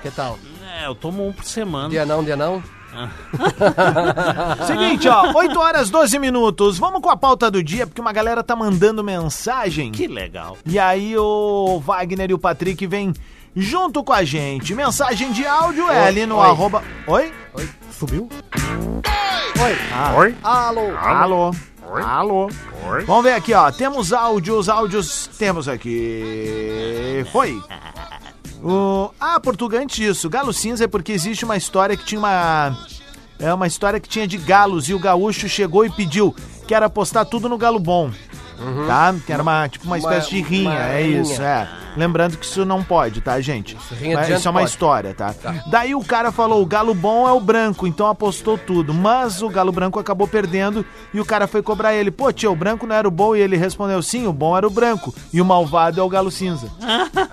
Que 0.00 0.10
tal? 0.10 0.38
É, 0.80 0.86
eu 0.86 0.94
tomo 0.94 1.26
um 1.28 1.32
por 1.34 1.44
semana. 1.44 1.90
Dia 1.90 2.06
não, 2.06 2.24
dia 2.24 2.36
não? 2.36 2.62
Seguinte, 4.66 5.08
ó, 5.08 5.32
8 5.34 5.58
horas 5.58 5.90
12 5.90 6.18
minutos. 6.18 6.78
Vamos 6.78 7.00
com 7.00 7.10
a 7.10 7.16
pauta 7.16 7.50
do 7.50 7.62
dia, 7.62 7.86
porque 7.86 8.00
uma 8.00 8.12
galera 8.12 8.42
tá 8.42 8.54
mandando 8.54 9.02
mensagem. 9.02 9.92
Que 9.92 10.06
legal. 10.06 10.56
E 10.64 10.78
aí 10.78 11.16
o 11.16 11.80
Wagner 11.80 12.30
e 12.30 12.34
o 12.34 12.38
Patrick 12.38 12.86
vêm 12.86 13.12
junto 13.54 14.02
com 14.02 14.12
a 14.12 14.24
gente. 14.24 14.74
Mensagem 14.74 15.32
de 15.32 15.46
áudio 15.46 15.88
é 15.88 16.06
ali 16.06 16.26
no 16.26 16.36
oi. 16.36 16.46
arroba. 16.46 16.82
Oi? 17.06 17.32
Oi, 17.54 17.68
subiu? 17.90 18.28
Oi. 19.62 19.76
Ah. 19.92 20.14
Oi? 20.16 20.34
Alô. 20.42 20.96
Alô. 20.96 21.54
Oi? 21.90 22.02
Alô. 22.02 22.50
Oi? 22.88 23.04
Vamos 23.04 23.24
ver 23.24 23.34
aqui, 23.34 23.54
ó. 23.54 23.70
Temos 23.70 24.12
áudios, 24.12 24.68
áudios. 24.68 25.28
Temos 25.38 25.68
aqui. 25.68 27.24
Foi. 27.30 27.60
O... 28.64 29.10
Ah, 29.20 29.38
Portugal, 29.38 29.80
antes 29.82 29.96
disso. 29.96 30.30
Galo 30.30 30.52
cinza 30.52 30.84
é 30.84 30.86
porque 30.88 31.12
existe 31.12 31.44
uma 31.44 31.56
história 31.56 31.96
que 31.96 32.04
tinha 32.04 32.18
uma. 32.18 32.76
É 33.38 33.52
uma 33.52 33.66
história 33.66 34.00
que 34.00 34.08
tinha 34.08 34.26
de 34.26 34.38
galos 34.38 34.88
e 34.88 34.94
o 34.94 34.98
gaúcho 34.98 35.48
chegou 35.48 35.84
e 35.84 35.90
pediu 35.90 36.34
que 36.66 36.74
era 36.74 36.86
apostar 36.86 37.26
tudo 37.26 37.48
no 37.48 37.58
galo 37.58 37.78
bom. 37.78 38.10
Tá? 38.86 39.14
Que 39.26 39.32
era 39.32 39.42
uma, 39.42 39.68
tipo 39.68 39.84
uma 39.84 39.96
Uma- 39.96 39.98
espécie 39.98 40.30
de 40.30 40.40
rinha, 40.40 40.78
é 40.78 41.02
isso, 41.02 41.42
é. 41.42 41.68
Lembrando 41.96 42.36
que 42.36 42.44
isso 42.44 42.64
não 42.64 42.82
pode, 42.82 43.20
tá, 43.20 43.40
gente? 43.40 43.76
Mas 43.90 43.98
gente 44.26 44.38
isso 44.38 44.48
é 44.48 44.50
uma 44.50 44.60
pode. 44.60 44.70
história, 44.70 45.14
tá? 45.14 45.34
Daí 45.66 45.94
o 45.94 46.04
cara 46.04 46.32
falou: 46.32 46.62
o 46.62 46.66
galo 46.66 46.94
bom 46.94 47.28
é 47.28 47.32
o 47.32 47.40
branco, 47.40 47.86
então 47.86 48.06
apostou 48.08 48.58
tudo. 48.58 48.92
Mas 48.92 49.42
o 49.42 49.48
galo 49.48 49.70
branco 49.72 49.98
acabou 49.98 50.26
perdendo 50.26 50.84
e 51.12 51.20
o 51.20 51.24
cara 51.24 51.46
foi 51.46 51.62
cobrar 51.62 51.94
ele: 51.94 52.10
pô, 52.10 52.32
tio, 52.32 52.52
o 52.52 52.56
branco 52.56 52.86
não 52.86 52.94
era 52.96 53.06
o 53.06 53.10
bom? 53.10 53.34
E 53.36 53.40
ele 53.40 53.56
respondeu: 53.56 54.02
sim, 54.02 54.26
o 54.26 54.32
bom 54.32 54.56
era 54.56 54.66
o 54.66 54.70
branco. 54.70 55.14
E 55.32 55.40
o 55.40 55.44
malvado 55.44 56.00
é 56.00 56.02
o 56.02 56.08
galo 56.08 56.30
cinza. 56.30 56.68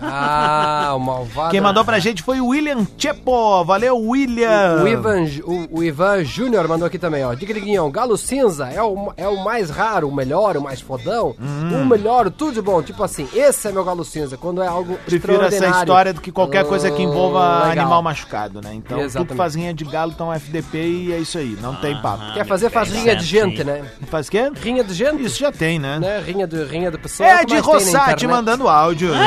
Ah, 0.01 0.93
o 0.95 0.99
malvado. 0.99 1.51
Quem 1.51 1.61
mandou 1.61 1.83
pra 1.85 1.99
gente 1.99 2.21
foi 2.23 2.39
o 2.41 2.47
William 2.47 2.85
Chepo. 2.97 3.63
Valeu, 3.63 3.97
William. 3.97 4.83
O 4.83 4.87
Ivan, 4.87 5.25
o, 5.45 5.79
o 5.79 5.83
Ivan 5.83 6.23
Júnior 6.23 6.67
mandou 6.67 6.85
aqui 6.87 6.97
também, 6.99 7.23
ó. 7.25 7.33
Diga, 7.33 7.53
Diguinhão, 7.53 7.89
galo 7.91 8.17
cinza 8.17 8.67
é 8.69 8.81
o, 8.81 9.13
é 9.17 9.27
o 9.27 9.43
mais 9.43 9.69
raro, 9.69 10.07
o 10.09 10.13
melhor, 10.15 10.57
o 10.57 10.61
mais 10.61 10.81
fodão, 10.81 11.35
Hum. 11.39 11.81
o 11.81 11.85
melhor, 11.85 12.29
tudo 12.29 12.53
de 12.53 12.61
bom. 12.61 12.81
Tipo 12.81 13.03
assim, 13.03 13.27
esse 13.33 13.67
é 13.67 13.71
meu 13.71 13.83
galo 13.83 14.03
cinza, 14.03 14.37
quando 14.37 14.50
é 14.59 14.67
algo 14.67 14.97
Prefiro 15.05 15.39
essa 15.43 15.67
história 15.67 16.11
do 16.13 16.19
que 16.19 16.31
qualquer 16.31 16.65
coisa 16.65 16.89
que 16.89 17.03
envolva 17.03 17.39
Hum, 17.39 17.69
legal. 17.69 17.71
animal 17.83 18.01
machucado, 18.01 18.59
né? 18.61 18.73
Então, 18.73 18.97
tudo 18.97 19.05
Exatamente. 19.05 19.29
que 19.31 19.35
faz 19.37 19.53
rinha 19.55 19.73
de 19.73 19.85
galo 19.85 20.11
estão 20.11 20.33
FDP 20.33 20.77
e 20.79 21.13
é 21.13 21.17
isso 21.19 21.37
aí, 21.37 21.55
não 21.61 21.75
tem 21.75 21.95
papo. 22.01 22.33
Quer 22.33 22.45
fazer, 22.45 22.71
faz 22.71 22.89
rinha 22.91 23.15
de 23.15 23.23
gente, 23.23 23.63
né? 23.63 23.83
Faz 24.09 24.27
quê? 24.29 24.51
Rinha 24.55 24.83
de 24.83 24.93
gente. 24.95 25.23
Isso 25.23 25.37
já 25.39 25.51
tem, 25.51 25.77
né? 25.77 25.99
né? 25.99 26.19
Rinha 26.25 26.47
de, 26.47 26.63
rinha 26.63 26.89
de 26.89 26.97
pessoa. 26.97 27.29
É 27.29 27.45
de 27.45 27.57
Rossati 27.59 28.25
mandando 28.25 28.67
áudio. 28.67 29.11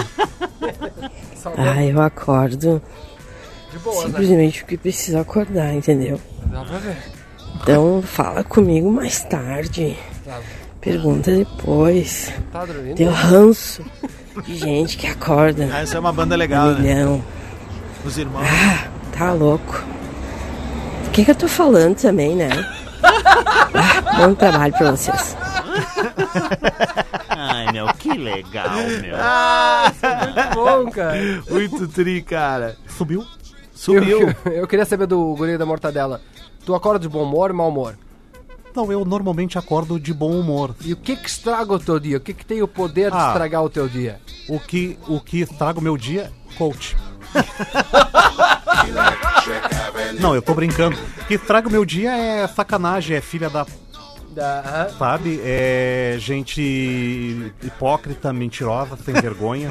Ah, 1.59 1.85
eu 1.85 2.01
acordo 2.01 2.81
De 3.71 3.79
boa, 3.81 3.97
né? 3.97 4.07
simplesmente 4.07 4.61
porque 4.61 4.79
preciso 4.79 5.19
acordar, 5.19 5.75
entendeu? 5.75 6.19
Dá 6.47 6.65
pra 6.65 6.79
ver. 6.79 6.97
Então 7.61 8.01
fala 8.03 8.43
comigo 8.43 8.91
mais 8.91 9.23
tarde. 9.25 9.95
Tá. 10.25 10.41
Pergunta 10.85 11.31
depois. 11.31 12.31
Tá 12.53 12.64
dormindo? 12.66 12.94
Deu 12.94 13.11
ranço 13.11 13.83
de 14.44 14.57
gente 14.57 14.97
que 14.99 15.07
acorda. 15.07 15.68
Ah, 15.73 15.81
essa 15.81 15.97
é 15.97 16.01
uma 16.01 16.12
banda 16.12 16.37
legal, 16.37 16.73
né? 16.73 16.81
Milhão. 16.81 17.25
Os 18.05 18.18
irmãos. 18.18 18.44
Ah, 18.47 18.87
tá 19.16 19.33
louco. 19.33 19.83
O 21.07 21.11
que, 21.11 21.25
que 21.25 21.31
eu 21.31 21.35
tô 21.35 21.49
falando 21.49 21.97
também, 21.97 22.37
né? 22.37 22.51
Ah, 23.03 24.16
bom 24.27 24.35
trabalho 24.35 24.75
pra 24.75 24.90
vocês. 24.90 25.37
Ai, 27.31 27.73
meu, 27.73 27.87
que 27.94 28.12
legal, 28.12 28.77
meu. 29.01 29.16
Ah, 29.16 29.92
Muito 30.25 30.55
bom, 30.55 30.90
cara. 30.90 31.16
Muito 31.49 31.88
tri, 31.88 32.20
cara. 32.23 32.77
Subiu? 32.88 33.25
Subiu. 33.75 34.35
Eu, 34.44 34.53
eu 34.53 34.66
queria 34.66 34.85
saber 34.85 35.07
do 35.07 35.35
guri 35.35 35.57
da 35.57 35.64
mortadela. 35.66 36.20
Tu 36.64 36.75
acorda 36.75 36.99
de 37.01 37.09
bom 37.09 37.23
humor 37.23 37.51
ou 37.51 37.57
mau 37.57 37.68
humor? 37.68 37.97
Não, 38.75 38.91
eu 38.91 39.05
normalmente 39.05 39.57
acordo 39.57 40.01
de 40.01 40.13
bom 40.13 40.33
humor. 40.33 40.75
E 40.85 40.93
o 40.93 40.97
que 40.97 41.15
que 41.15 41.29
estraga 41.29 41.73
o 41.73 41.79
teu 41.79 42.01
dia? 42.01 42.17
O 42.17 42.21
que 42.21 42.35
que 42.35 42.45
tem 42.45 42.61
o 42.61 42.67
poder 42.69 43.11
de 43.11 43.17
Ah. 43.17 43.29
estragar 43.29 43.63
o 43.63 43.71
teu 43.71 43.89
dia? 43.89 44.21
O 44.49 44.59
que, 44.59 44.99
o 45.07 45.21
que 45.21 45.41
estraga 45.41 45.79
o 45.79 45.83
meu 45.83 45.97
dia, 45.97 46.33
coach. 46.59 46.97
Não, 50.21 50.35
eu 50.35 50.43
tô 50.43 50.55
brincando. 50.55 50.97
O 51.23 51.27
que 51.27 51.35
estraga 51.35 51.69
o 51.69 51.71
meu 51.71 51.85
dia 51.85 52.17
é 52.17 52.47
sacanagem, 52.49 53.17
é 53.17 53.21
filha 53.21 53.49
da. 53.51 53.67
Sabe? 54.99 55.40
É 55.44 56.16
gente 56.18 57.53
hipócrita, 57.62 58.33
mentirosa, 58.33 58.97
sem 58.97 59.14
vergonha. 59.14 59.70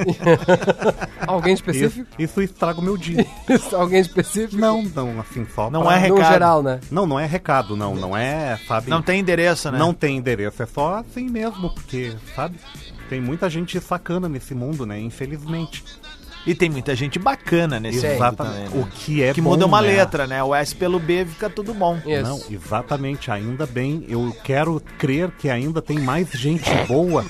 Alguém 1.26 1.54
específico? 1.54 2.08
Isso, 2.18 2.32
isso 2.32 2.42
estraga 2.42 2.80
o 2.80 2.84
meu 2.84 2.98
dia. 2.98 3.26
Alguém 3.74 4.00
específico? 4.00 4.60
Não, 4.60 4.84
não, 4.84 5.20
assim, 5.20 5.46
só 5.54 5.70
Não 5.70 5.84
pra- 5.84 5.96
é 5.96 6.00
recado. 6.00 6.20
No 6.20 6.26
geral, 6.26 6.64
né? 6.64 6.80
Não, 6.92 7.06
não 7.06 7.20
é 7.20 7.26
recado, 7.26 7.76
não. 7.76 7.96
Não 7.96 8.16
é, 8.16 8.58
sabe? 8.68 8.90
Não 8.90 9.02
tem 9.02 9.20
endereço, 9.20 9.72
né? 9.72 9.78
Não 9.78 9.94
tem 9.94 10.18
endereço, 10.18 10.62
é 10.62 10.66
só 10.66 10.96
assim 10.98 11.30
mesmo, 11.30 11.70
porque, 11.74 12.14
sabe? 12.36 12.60
Tem 13.10 13.20
muita 13.22 13.50
gente 13.50 13.80
sacana 13.80 14.28
nesse 14.28 14.56
mundo, 14.56 14.86
né? 14.86 15.00
Infelizmente. 15.00 15.84
E 16.46 16.54
tem 16.54 16.70
muita 16.70 16.94
gente 16.94 17.18
bacana 17.18 17.80
nesse 17.80 18.06
Exatamente. 18.06 18.36
também, 18.70 18.70
né? 18.78 18.84
O 18.84 18.86
que 18.88 19.24
é 19.24 19.34
Que 19.34 19.40
bom, 19.42 19.52
muda 19.52 19.66
uma 19.66 19.82
né? 19.82 19.88
letra, 19.88 20.28
né? 20.28 20.44
O 20.44 20.54
S 20.54 20.76
pelo 20.76 21.00
B 21.00 21.26
fica 21.26 21.50
tudo 21.50 21.74
bom. 21.74 21.98
Não, 22.22 22.42
exatamente. 22.50 23.32
Ainda 23.32 23.66
bem, 23.66 24.06
eu 24.10 24.36
quero 24.44 24.82
crer 24.98 25.32
que 25.32 25.50
ainda 25.50 25.82
tem 25.82 26.00
mais 26.00 26.30
gente 26.32 26.70
boa 26.88 27.26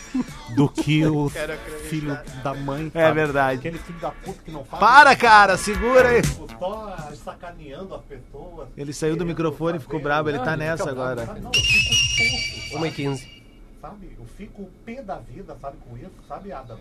do 0.55 0.67
que 0.67 1.05
o 1.05 1.29
filho 1.89 2.17
da 2.43 2.55
mãe. 2.55 2.91
É 2.93 3.01
sabe? 3.03 3.13
verdade. 3.15 3.59
Aquele 3.59 3.77
filho 3.77 3.99
da 3.99 4.09
puta 4.09 4.39
que 4.43 4.51
não 4.51 4.63
faz. 4.63 4.79
Para, 4.79 5.15
cara, 5.15 5.57
segura 5.57 6.09
aí. 6.09 6.21
Só 6.59 6.97
sacaneando 7.23 7.93
as 7.93 8.01
pessoas. 8.01 8.67
Ele 8.75 8.93
saiu 8.93 9.15
do 9.15 9.25
microfone 9.25 9.77
e 9.77 9.81
ficou 9.81 9.99
bravo, 9.99 10.29
ele 10.29 10.39
tá 10.39 10.57
nessa 10.57 10.89
agora. 10.89 11.25
Não, 11.25 11.51
eu 11.53 11.61
fico 11.61 12.69
puto. 12.71 12.83
1 12.83 12.85
e 12.87 12.91
15. 12.91 13.43
Sabe? 13.81 14.15
Eu 14.17 14.25
fico 14.37 14.69
pé 14.85 15.01
da 15.01 15.17
vida, 15.17 15.55
sabe, 15.61 15.77
com 15.87 15.97
isso, 15.97 16.11
sabe, 16.27 16.51
Adam? 16.51 16.77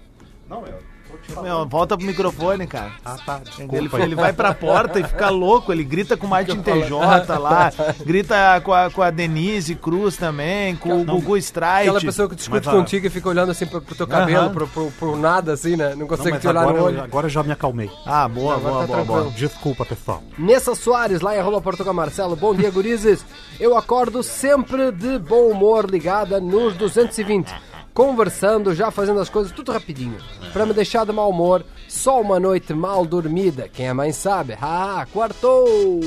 Não, 0.49 0.59
eu 0.67 0.75
tô 1.11 1.17
te 1.19 1.33
falando. 1.33 1.45
Meu, 1.59 1.67
volta 1.69 1.97
pro 1.97 2.07
microfone, 2.07 2.67
cara. 2.67 2.93
Ah, 3.05 3.17
tá. 3.25 3.41
Ele, 3.59 3.71
Desculpa. 3.83 4.01
ele 4.01 4.15
vai 4.15 4.33
pra 4.33 4.53
porta 4.53 5.01
e 5.01 5.05
fica 5.05 5.31
louco, 5.31 5.73
ele 5.73 5.85
grita 5.85 6.17
com 6.17 6.27
o 6.27 6.31
Martin 6.31 6.61
TJ 6.61 6.91
lá, 7.39 7.71
grita 8.05 8.61
com 8.63 8.73
a, 8.73 8.91
com 8.91 9.03
a 9.03 9.11
Denise 9.11 9.75
Cruz 9.75 10.17
também, 10.17 10.77
com 10.77 11.01
o 11.01 11.05
Gugu 11.05 11.37
Strike. 11.39 11.83
Aquela 11.89 12.01
pessoa 12.01 12.29
que 12.29 12.35
discute 12.35 12.67
Mas, 12.67 12.75
contigo 12.75 13.07
e 13.07 13.11
fica 13.11 13.29
olhando 13.29 13.51
assim 13.53 13.67
pro, 13.67 13.81
pro 13.81 13.95
teu 13.95 14.07
cabelo, 14.07 14.51
pro, 14.51 14.67
pro, 14.67 14.91
pro 14.91 15.17
nada, 15.17 15.53
assim, 15.53 15.77
né? 15.77 15.91
Não 15.91 15.99
Não, 16.01 16.07
consegue 16.09 16.33
mas 16.33 16.41
te 16.43 16.49
olhar 16.49 16.63
agora, 16.63 16.79
no 16.79 16.85
olho. 16.85 17.03
agora 17.03 17.29
já 17.29 17.43
me 17.43 17.53
acalmei. 17.53 17.91
Ah, 18.05 18.29
boa, 18.29 18.57
Agora 18.57 18.87
boa, 18.87 18.87
tá 18.99 19.05
boa, 19.05 19.23
boa. 19.23 19.31
Desculpa, 19.33 19.87
pessoal. 19.87 20.23
Nessa 20.39 20.75
Soares, 20.75 21.21
lá 21.21 21.35
em 21.35 21.39
arroba 21.39 21.61
Portugal 21.61 21.95
Marcelo. 21.95 22.37
Bom 22.37 22.55
dia, 22.55 22.71
gurizes. 22.71 23.25
Eu 23.61 23.77
acordo 23.77 24.23
sempre 24.23 24.91
de 24.93 25.19
bom 25.19 25.49
humor, 25.49 25.89
ligada 25.89 26.41
nos 26.41 26.75
220. 26.77 27.55
Conversando, 27.95 28.75
já 28.75 28.91
fazendo 28.91 29.21
as 29.21 29.29
coisas 29.29 29.53
tudo 29.53 29.71
rapidinho. 29.71 30.17
Pra 30.53 30.65
me 30.65 30.73
deixar 30.73 31.05
de 31.05 31.13
mau 31.13 31.29
humor, 31.29 31.63
só 31.87 32.21
uma 32.21 32.41
noite 32.41 32.73
mal 32.73 33.05
dormida. 33.05 33.69
Quem 33.71 33.87
é 33.87 33.93
mãe 33.93 34.13
sabe. 34.13 34.57
Ah, 34.63 35.07
quartou! 35.13 36.01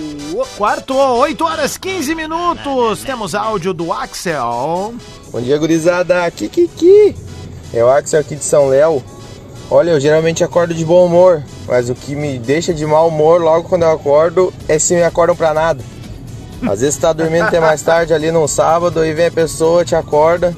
Quarto, 0.58 0.96
8 0.96 1.46
horas 1.46 1.78
15 1.78 2.16
minutos. 2.16 3.04
Temos 3.04 3.36
áudio 3.36 3.72
do 3.72 3.94
Axel. 3.94 4.96
Bom 5.32 5.42
dia, 5.42 5.58
gurizada. 5.60 6.30
Kikiki. 6.32 7.16
É 7.72 7.84
o 7.84 7.90
Axel 7.90 8.22
aqui 8.22 8.36
de 8.36 8.44
São 8.44 8.68
Léo. 8.68 9.04
Olha, 9.70 9.92
eu 9.92 10.00
geralmente 10.00 10.44
acordo 10.44 10.74
de 10.74 10.86
bom 10.86 11.06
humor, 11.06 11.44
mas 11.68 11.90
o 11.90 11.96
que 11.96 12.16
me 12.16 12.40
deixa 12.40 12.74
de 12.74 12.86
mau 12.86 13.10
humor 13.10 13.42
logo 13.42 13.68
quando 13.68 13.84
eu 13.84 13.92
acordo 13.92 14.54
é 14.68 14.80
se 14.80 14.96
me 14.96 15.04
acordam 15.04 15.36
pra 15.36 15.54
nada. 15.54 15.84
Às 16.68 16.82
vezes 16.82 16.98
tá 16.98 17.14
dormindo 17.14 17.46
até 17.46 17.60
mais 17.60 17.82
tarde 17.82 18.14
ali 18.14 18.32
num 18.32 18.48
sábado, 18.48 19.00
aí 19.00 19.14
vem 19.14 19.28
a 19.28 19.32
pessoa, 19.32 19.84
te 19.84 19.96
acorda, 19.96 20.56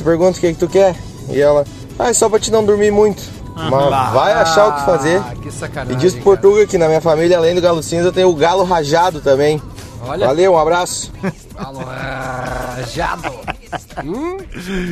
tu 0.00 0.04
pergunta 0.04 0.38
o 0.38 0.40
que, 0.40 0.52
que 0.52 0.58
tu 0.58 0.68
quer, 0.68 0.96
e 1.28 1.40
ela, 1.40 1.64
ah, 1.98 2.08
é 2.08 2.12
só 2.12 2.28
pra 2.28 2.38
te 2.38 2.50
não 2.50 2.64
dormir 2.64 2.90
muito. 2.90 3.22
Mas 3.54 4.12
vai 4.12 4.32
achar 4.32 4.68
o 4.68 4.72
que 4.76 4.84
fazer. 4.86 5.20
Ah, 5.20 5.34
que 5.34 5.92
E 5.92 5.96
diz 5.96 6.14
pro 6.14 6.22
Portuga 6.22 6.66
que 6.66 6.78
na 6.78 6.86
minha 6.86 7.00
família, 7.00 7.36
além 7.36 7.54
do 7.54 7.60
galo 7.60 7.82
cinza, 7.82 8.10
tem 8.10 8.24
o 8.24 8.34
galo 8.34 8.64
rajado 8.64 9.20
também. 9.20 9.60
Olha. 10.02 10.26
Valeu, 10.28 10.52
um 10.54 10.58
abraço. 10.58 11.12
Alô, 11.56 11.80
Rajado. 11.80 13.30
hum? 14.02 14.38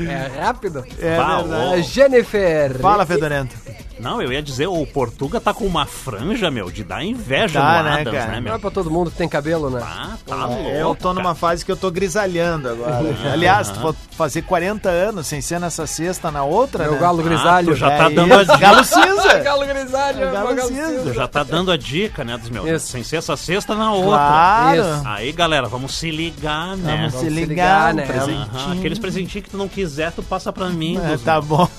É 0.07 0.41
rápido? 0.43 0.85
É 1.01 1.83
Jennifer. 1.83 2.79
Fala, 2.79 3.07
Fedorento. 3.07 3.57
Não, 4.01 4.21
eu 4.23 4.33
ia 4.33 4.43
dizer, 4.43 4.67
o 4.67 4.87
Portuga 4.87 5.41
tá 5.41 5.53
com 5.53 5.65
uma 5.65 5.85
franja, 5.87 6.51
meu, 6.51 6.71
de 6.71 6.85
dar 6.85 7.05
inveja 7.05 7.61
Tá, 7.61 7.79
no 7.79 7.85
né, 7.85 8.01
Adams, 8.01 8.19
cara? 8.19 8.27
né, 8.31 8.37
Não 8.37 8.43
meu? 8.43 8.55
é 8.55 8.59
pra 8.59 8.71
todo 8.71 8.91
mundo 8.91 9.11
que 9.11 9.17
tem 9.17 9.29
cabelo, 9.29 9.71
né? 9.71 9.81
Ah, 9.83 10.17
tá 10.27 10.47
louco. 10.47 10.69
Eu 10.69 10.95
tô 10.95 11.13
numa 11.15 11.35
fase 11.35 11.65
que 11.65 11.73
eu 11.73 11.77
tô 11.77 11.91
grisalhando 11.91 12.69
agora. 12.69 13.01
Aliás, 13.33 13.69
se 13.69 13.75
for 13.75 13.95
fazer 14.13 14.43
40 14.43 14.89
anos 14.89 15.27
sem 15.27 15.41
ser 15.41 15.59
nessa 15.61 15.87
sexta, 15.87 16.31
na 16.31 16.45
outra, 16.45 16.85
Meu 16.85 16.93
né? 16.95 16.99
galo 17.01 17.23
grisalho. 17.23 17.69
tu 17.69 17.75
já 17.77 17.91
É 17.93 17.97
tá 17.99 18.09
dando 18.09 18.33
a 18.35 18.43
isso, 18.43 18.53
dica. 18.53 18.59
Galo 18.59 18.85
cinza. 18.85 19.39
Galo 19.43 19.67
grisalho. 19.67 20.33
Galo 20.33 20.55
galo 20.55 20.69
cinza. 20.69 21.03
Tu 21.03 21.13
já 21.15 21.29
tá 21.29 21.43
dando 21.43 21.71
a 21.73 21.77
dica, 21.77 22.25
né, 22.25 22.37
dos 22.37 22.51
meus. 22.51 22.69
Isso. 22.69 22.89
Sem 22.89 23.03
ser 23.03 23.17
essa 23.17 23.37
sexta 23.37 23.75
na 23.75 23.93
outra. 23.93 24.09
Claro. 24.19 24.81
Isso. 24.81 25.03
Aí, 25.07 25.33
galera, 25.33 25.69
vamos 25.69 25.97
se 25.99 26.11
ligar, 26.11 26.77
né? 26.77 26.97
Vamos 26.97 27.15
se 27.15 27.21
se 27.21 27.29
ligar, 27.31 27.49
ligar, 27.49 27.93
um 27.93 27.97
né? 27.97 28.07
presentinho. 28.07 28.51
Aham, 28.55 28.73
Aqueles 28.79 28.99
presentinhos 28.99 29.45
que 29.45 29.51
tu 29.51 29.57
não 29.57 29.69
quiser, 29.69 30.13
tu 30.13 30.23
passa 30.23 30.53
pra 30.53 30.69
mim. 30.69 30.99
É, 30.99 31.17
tá 31.19 31.41
bom. 31.41 31.69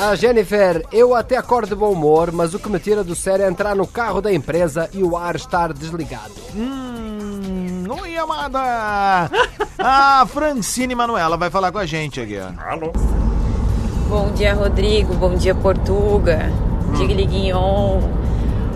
A 0.00 0.14
Jennifer, 0.16 0.84
eu 0.92 1.14
até 1.14 1.36
acordo 1.36 1.68
de 1.68 1.74
bom 1.74 1.92
humor, 1.92 2.32
mas 2.32 2.54
o 2.54 2.58
que 2.58 2.68
me 2.68 2.78
tira 2.78 3.04
do 3.04 3.14
sério 3.14 3.44
é 3.44 3.48
entrar 3.48 3.74
no 3.76 3.86
carro 3.86 4.20
da 4.20 4.32
empresa 4.32 4.88
e 4.92 5.02
o 5.02 5.16
ar 5.16 5.36
estar 5.36 5.72
desligado. 5.72 6.32
Hum, 6.54 7.84
oi, 8.02 8.16
amada. 8.16 9.30
A 9.78 10.26
Francine 10.26 10.94
Manuela 10.94 11.36
vai 11.36 11.50
falar 11.50 11.70
com 11.70 11.78
a 11.78 11.86
gente 11.86 12.20
aqui. 12.20 12.36
Alô? 12.38 12.92
Bom 14.08 14.30
dia, 14.32 14.54
Rodrigo. 14.54 15.14
Bom 15.14 15.34
dia, 15.34 15.54
Portuga. 15.54 16.50
Diga 16.96 17.14
Guignon. 17.14 18.00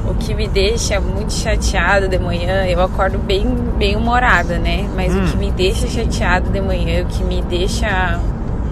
o 0.09 0.15
que 0.19 0.35
me 0.35 0.49
deixa 0.49 1.01
muito 1.01 1.33
chateada 1.33 2.09
de 2.09 2.19
manhã, 2.19 2.67
eu 2.67 2.83
acordo 2.83 3.17
bem, 3.19 3.47
bem 3.79 3.95
humorada, 3.97 4.59
né? 4.59 4.89
Mas 4.97 5.15
Hum. 5.15 5.25
o 5.25 5.31
que 5.31 5.37
me 5.37 5.51
deixa 5.53 5.87
chateada 5.87 6.51
de 6.51 6.61
manhã, 6.61 7.03
o 7.05 7.07
que 7.07 7.23
me 7.23 7.41
deixa 7.43 8.19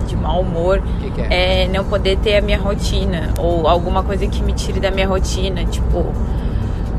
de 0.09 0.17
mau 0.17 0.41
humor 0.41 0.83
Que 1.01 1.11
que 1.11 1.21
é? 1.21 1.69
não 1.73 1.85
poder 1.85 2.17
ter 2.19 2.37
a 2.37 2.41
minha 2.41 2.59
rotina 2.59 3.31
ou 3.39 3.69
alguma 3.69 4.03
coisa 4.03 4.27
que 4.27 4.43
me 4.43 4.53
tire 4.53 4.81
da 4.81 4.91
minha 4.91 5.07
rotina, 5.07 5.65
tipo 5.65 6.13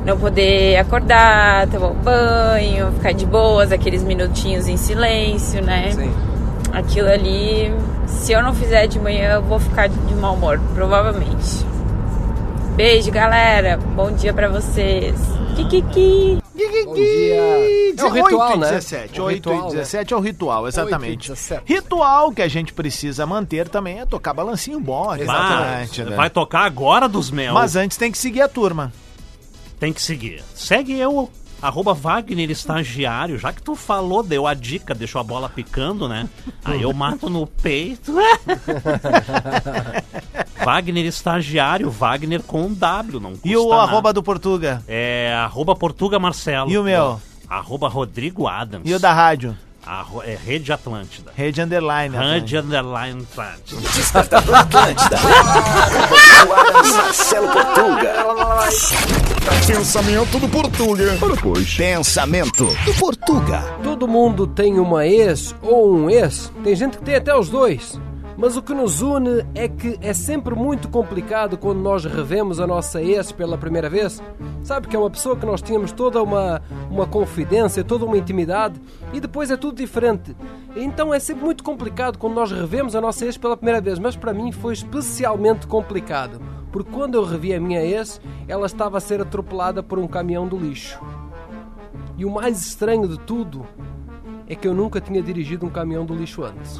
não 0.05 0.17
poder 0.17 0.77
acordar, 0.77 1.67
tomar 1.67 1.87
um 1.87 1.95
banho, 1.95 2.91
ficar 2.93 3.11
de 3.11 3.25
boas, 3.25 3.71
aqueles 3.71 4.01
minutinhos 4.01 4.67
em 4.67 4.77
silêncio, 4.77 5.61
né? 5.61 5.91
Sim. 5.91 6.11
Aquilo 6.71 7.09
ali, 7.09 7.73
se 8.07 8.31
eu 8.31 8.41
não 8.41 8.53
fizer 8.53 8.87
de 8.87 8.99
manhã, 8.99 9.33
eu 9.33 9.41
vou 9.41 9.59
ficar 9.59 9.89
de 9.89 10.15
mau 10.15 10.35
humor, 10.35 10.59
provavelmente. 10.73 11.65
Beijo, 12.75 13.11
galera. 13.11 13.77
Bom 13.95 14.11
dia 14.11 14.33
pra 14.33 14.47
vocês. 14.47 15.15
Kikiki. 15.55 16.38
Bom 16.85 16.93
dia. 16.93 17.35
É 17.97 18.03
o 18.03 18.09
ritual, 18.09 18.49
8 18.51 18.55
e 18.55 18.59
né? 18.59 18.69
17. 18.71 19.21
O 19.21 19.23
8 19.25 19.35
ritual, 19.35 19.57
e 19.57 19.61
né? 19.63 19.79
17 19.79 20.13
é 20.13 20.17
o 20.17 20.19
ritual, 20.19 20.67
exatamente. 20.67 21.31
8 21.31 21.39
e 21.39 21.41
17. 21.41 21.73
Ritual 21.73 22.31
que 22.31 22.41
a 22.41 22.47
gente 22.47 22.73
precisa 22.73 23.25
manter 23.25 23.67
também 23.67 23.99
é 23.99 24.05
tocar 24.05 24.33
balancinho 24.33 24.79
bom 24.79 25.15
na 25.15 25.25
Bah, 25.25 25.59
Atlântida. 25.59 26.15
vai 26.15 26.29
tocar 26.29 26.61
agora 26.65 27.07
dos 27.09 27.29
mel. 27.31 27.53
Mas 27.53 27.75
antes 27.75 27.97
tem 27.97 28.11
que 28.11 28.17
seguir 28.17 28.41
a 28.41 28.47
turma. 28.47 28.91
Tem 29.79 29.93
que 29.93 30.01
seguir. 30.01 30.43
Segue 30.53 30.93
eu, 30.97 31.29
arroba 31.61 31.93
Wagner 31.93 32.49
Estagiário. 32.51 33.37
Já 33.37 33.53
que 33.53 33.61
tu 33.61 33.75
falou, 33.75 34.21
deu 34.23 34.45
a 34.47 34.53
dica, 34.53 34.93
deixou 34.93 35.21
a 35.21 35.23
bola 35.23 35.47
picando, 35.49 36.07
né? 36.07 36.27
Aí 36.65 36.81
eu 36.81 36.91
mato 36.93 37.29
no 37.29 37.47
peito. 37.47 38.13
Wagner 40.63 41.05
Estagiário, 41.05 41.89
Wagner 41.89 42.41
com 42.43 42.73
W, 42.73 43.19
não 43.19 43.31
custa 43.31 43.47
E 43.47 43.55
o 43.57 43.69
nada. 43.69 43.83
arroba 43.83 44.13
do 44.13 44.21
Portuga? 44.23 44.83
É 44.87 45.33
arroba 45.37 45.75
Portuga 45.75 46.19
Marcelo. 46.19 46.69
E 46.69 46.77
o 46.77 46.83
meu? 46.83 47.19
Arroba 47.49 47.87
Rodrigo 47.87 48.47
Adams. 48.47 48.89
E 48.89 48.93
o 48.93 48.99
da 48.99 49.11
rádio? 49.13 49.55
Arro- 49.85 50.21
é 50.21 50.35
Rede 50.35 50.71
Atlântida. 50.71 51.31
Rede 51.35 51.61
Underline. 51.61 52.15
Rede 52.15 52.57
Underline 52.57 53.25
Atlântida. 53.31 53.81
Despertador 53.89 54.55
Atlântida. 54.55 55.17
Marcelo 56.95 57.47
Portuga. 57.49 58.13
Pensamento 59.65 60.39
do 60.39 60.49
Portuga. 60.49 61.17
Ora, 61.21 61.35
pois. 61.41 61.73
Pensamento 61.75 62.65
do 62.85 62.93
Portuga. 62.95 63.61
Todo 63.83 64.07
mundo 64.07 64.45
tem 64.45 64.79
uma 64.79 65.07
ex 65.07 65.55
ou 65.61 65.95
um 65.95 66.09
ex. 66.09 66.51
Tem 66.63 66.75
gente 66.75 66.97
que 66.97 67.03
tem 67.03 67.15
até 67.15 67.35
os 67.35 67.49
dois. 67.49 67.99
Mas 68.39 68.55
o 68.55 68.61
que 68.61 68.73
nos 68.73 69.01
une 69.01 69.45
é 69.53 69.67
que 69.67 69.99
é 70.01 70.13
sempre 70.13 70.55
muito 70.55 70.87
complicado 70.87 71.57
quando 71.57 71.81
nós 71.81 72.05
revemos 72.05 72.61
a 72.61 72.65
nossa 72.65 73.01
ex 73.01 73.33
pela 73.33 73.57
primeira 73.57 73.89
vez. 73.89 74.23
Sabe 74.63 74.87
que 74.87 74.95
é 74.95 74.99
uma 74.99 75.09
pessoa 75.09 75.35
que 75.35 75.45
nós 75.45 75.61
tínhamos 75.61 75.91
toda 75.91 76.23
uma, 76.23 76.61
uma 76.89 77.05
confidência, 77.05 77.83
toda 77.83 78.05
uma 78.05 78.17
intimidade 78.17 78.79
e 79.11 79.19
depois 79.19 79.51
é 79.51 79.57
tudo 79.57 79.75
diferente. 79.75 80.33
Então 80.73 81.13
é 81.13 81.19
sempre 81.19 81.43
muito 81.43 81.65
complicado 81.65 82.17
quando 82.17 82.35
nós 82.35 82.49
revemos 82.49 82.95
a 82.95 83.01
nossa 83.01 83.25
ex 83.25 83.35
pela 83.35 83.57
primeira 83.57 83.81
vez. 83.81 83.99
Mas 83.99 84.15
para 84.15 84.33
mim 84.33 84.53
foi 84.53 84.71
especialmente 84.71 85.67
complicado. 85.67 86.39
Porque 86.71 86.89
quando 86.93 87.15
eu 87.15 87.25
revi 87.25 87.53
a 87.53 87.59
minha 87.59 87.83
ex, 87.83 88.21
ela 88.47 88.67
estava 88.67 88.99
a 88.99 89.01
ser 89.01 89.19
atropelada 89.19 89.83
por 89.83 89.99
um 89.99 90.07
caminhão 90.07 90.47
do 90.47 90.57
lixo. 90.57 90.97
E 92.17 92.23
o 92.23 92.29
mais 92.29 92.57
estranho 92.65 93.05
de 93.05 93.19
tudo 93.19 93.67
é 94.47 94.55
que 94.55 94.65
eu 94.65 94.73
nunca 94.73 95.01
tinha 95.01 95.21
dirigido 95.21 95.65
um 95.65 95.69
caminhão 95.69 96.05
do 96.05 96.15
lixo 96.15 96.41
antes. 96.41 96.79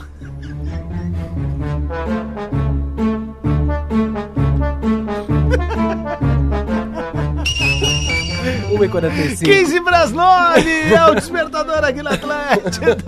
Uma 8.72 8.86
e 8.86 8.90
45. 8.90 9.44
15 9.44 9.82
para 9.82 10.04
as 10.04 10.12
9 10.14 10.94
é 10.94 11.06
o 11.12 11.16
despertador 11.16 11.84
aqui 11.84 12.02
na 12.02 12.12
Atlântida. 12.12 13.04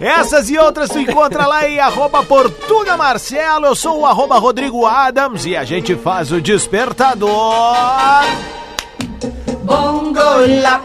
Essas 0.00 0.48
e 0.48 0.56
outras 0.56 0.88
tu 0.88 0.98
encontra 0.98 1.46
lá 1.46 1.68
em 1.68 1.78
arroba 1.78 2.22
Portuga 2.22 2.96
Marcelo. 2.96 3.66
Eu 3.66 3.74
sou 3.74 4.00
o 4.00 4.06
arroba 4.06 4.38
Rodrigo 4.38 4.86
Adams 4.86 5.44
e 5.44 5.54
a 5.54 5.64
gente 5.64 5.94
faz 5.94 6.32
o 6.32 6.40
despertador. 6.40 7.76
Bongo 9.62 10.20
la, 10.62 10.80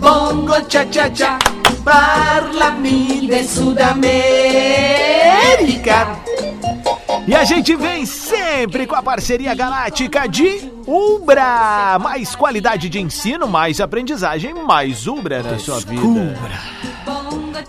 bongo 0.00 0.54
cha 0.68 0.86
cha 0.90 1.14
cha, 1.14 1.38
parlami 1.84 3.26
de 3.26 3.44
Sudamérica. 3.44 4.20
E 7.26 7.34
a 7.34 7.44
gente 7.44 7.74
vem 7.76 8.06
sempre 8.06 8.86
com 8.86 8.94
a 8.94 9.02
parceria 9.02 9.54
galáctica 9.54 10.26
de 10.26 10.70
Umbra. 10.86 11.98
Mais 12.00 12.34
qualidade 12.34 12.88
de 12.88 12.98
ensino, 13.00 13.46
mais 13.46 13.78
aprendizagem, 13.80 14.54
mais 14.54 15.06
Umbra 15.06 15.42
na 15.42 15.58
sua 15.58 15.80
vida. 15.80 16.34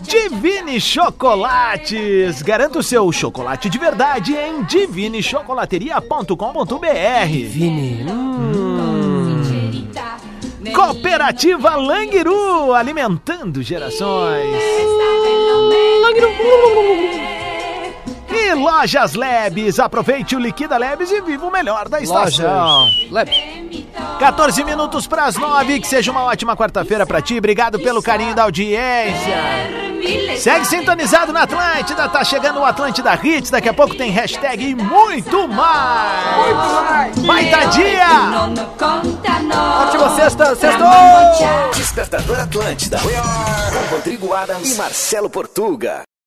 Divine 0.02 0.82
Chocolates. 0.82 2.41
Garanta 2.41 2.80
o 2.80 2.84
seu 2.84 3.12
chocolate 3.12 3.69
de 3.69 3.78
verdade 3.78 4.34
em 4.34 4.63
divinechocolateria.com.br. 4.63 7.28
Divine. 7.28 8.31
Cooperativa 10.73 11.75
Langiru, 11.75 12.73
alimentando 12.73 13.62
gerações. 13.62 14.55
E 18.32 18.54
Lojas 18.54 19.13
Labs, 19.13 19.80
aproveite 19.80 20.36
o 20.36 20.39
Liquida 20.39 20.78
Labs 20.78 21.12
e 21.12 21.22
viva 21.22 21.46
o 21.46 21.52
melhor 21.52 21.89
da 21.89 22.02
estação. 22.02 22.88
Labs. 23.10 23.36
14 24.20 24.63
minutos 24.63 25.08
para 25.08 25.26
as 25.26 25.36
9, 25.36 25.80
que 25.80 25.88
seja 25.88 26.12
uma 26.12 26.24
ótima 26.24 26.56
quarta-feira 26.56 27.06
para 27.06 27.22
ti. 27.22 27.38
Obrigado 27.38 27.80
pelo 27.80 28.02
carinho 28.02 28.34
da 28.34 28.44
audiência. 28.44 29.38
Segue 30.38 30.65
sintonizado 30.65 31.32
na 31.32 31.44
Atlântida, 31.44 32.10
tá 32.10 32.24
chegando 32.24 32.60
o 32.60 32.65
Atlântida 32.65 33.20
Hits, 33.22 33.52
daqui 33.52 33.70
a 33.70 33.74
pouco 33.74 33.96
tem 33.96 34.10
hashtag 34.10 34.70
e 34.70 34.76
muito 34.76 35.48
mais. 35.48 36.36
Muito 36.38 36.84
mais. 36.84 37.20
Baita 37.20 37.65
dia. 37.67 38.08
Ótima 39.82 40.15
sexta, 40.15 40.56
sextou! 40.56 40.88
Despertador 41.76 42.39
Atlântida. 42.39 43.00
Com 43.00 43.96
Rodrigo 43.96 44.34
Adams 44.34 44.74
e 44.74 44.76
Marcelo 44.76 45.30
Portuga. 45.30 46.02